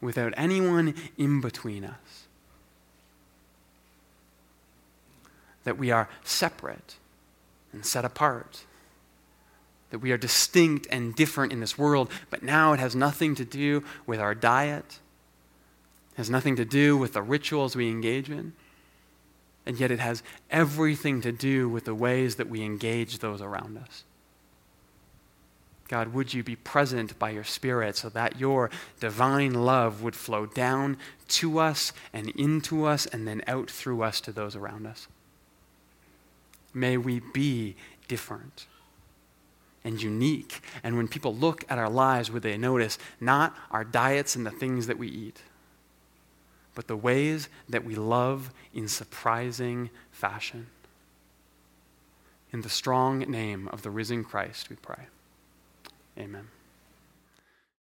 without 0.00 0.34
anyone 0.36 0.94
in 1.16 1.40
between 1.40 1.84
us. 1.84 2.26
That 5.64 5.78
we 5.78 5.90
are 5.90 6.08
separate 6.24 6.96
and 7.72 7.84
set 7.84 8.04
apart. 8.04 8.64
That 9.90 9.98
we 9.98 10.12
are 10.12 10.18
distinct 10.18 10.86
and 10.90 11.14
different 11.14 11.52
in 11.52 11.60
this 11.60 11.78
world, 11.78 12.10
but 12.30 12.42
now 12.42 12.72
it 12.72 12.80
has 12.80 12.94
nothing 12.94 13.34
to 13.36 13.44
do 13.44 13.84
with 14.06 14.20
our 14.20 14.34
diet, 14.34 14.98
has 16.16 16.30
nothing 16.30 16.56
to 16.56 16.64
do 16.64 16.96
with 16.96 17.12
the 17.12 17.22
rituals 17.22 17.76
we 17.76 17.88
engage 17.88 18.30
in, 18.30 18.52
and 19.66 19.78
yet 19.78 19.90
it 19.90 19.98
has 19.98 20.22
everything 20.50 21.20
to 21.20 21.32
do 21.32 21.68
with 21.68 21.84
the 21.84 21.94
ways 21.94 22.36
that 22.36 22.48
we 22.48 22.62
engage 22.62 23.18
those 23.18 23.42
around 23.42 23.76
us. 23.76 24.04
God, 25.88 26.14
would 26.14 26.34
you 26.34 26.42
be 26.42 26.56
present 26.56 27.18
by 27.18 27.30
your 27.30 27.44
Spirit 27.44 27.96
so 27.96 28.08
that 28.08 28.40
your 28.40 28.70
divine 28.98 29.54
love 29.54 30.02
would 30.02 30.16
flow 30.16 30.46
down 30.46 30.96
to 31.28 31.58
us 31.58 31.92
and 32.12 32.30
into 32.30 32.84
us 32.84 33.06
and 33.06 33.26
then 33.26 33.42
out 33.46 33.70
through 33.70 34.02
us 34.02 34.20
to 34.22 34.32
those 34.32 34.56
around 34.56 34.86
us? 34.86 35.06
May 36.74 36.96
we 36.96 37.20
be 37.32 37.76
different 38.08 38.66
and 39.84 40.02
unique. 40.02 40.60
And 40.82 40.96
when 40.96 41.06
people 41.06 41.34
look 41.34 41.64
at 41.70 41.78
our 41.78 41.88
lives, 41.88 42.30
would 42.30 42.42
they 42.42 42.58
notice 42.58 42.98
not 43.20 43.56
our 43.70 43.84
diets 43.84 44.34
and 44.34 44.44
the 44.44 44.50
things 44.50 44.88
that 44.88 44.98
we 44.98 45.08
eat, 45.08 45.40
but 46.76 46.86
the 46.86 46.96
ways 46.96 47.48
that 47.68 47.84
we 47.84 47.96
love 47.96 48.52
in 48.72 48.86
surprising 48.86 49.90
fashion? 50.12 50.68
In 52.52 52.60
the 52.60 52.68
strong 52.68 53.18
name 53.18 53.66
of 53.68 53.82
the 53.82 53.90
risen 53.90 54.22
Christ, 54.22 54.70
we 54.70 54.76
pray. 54.76 55.06
Amen. 56.16 56.48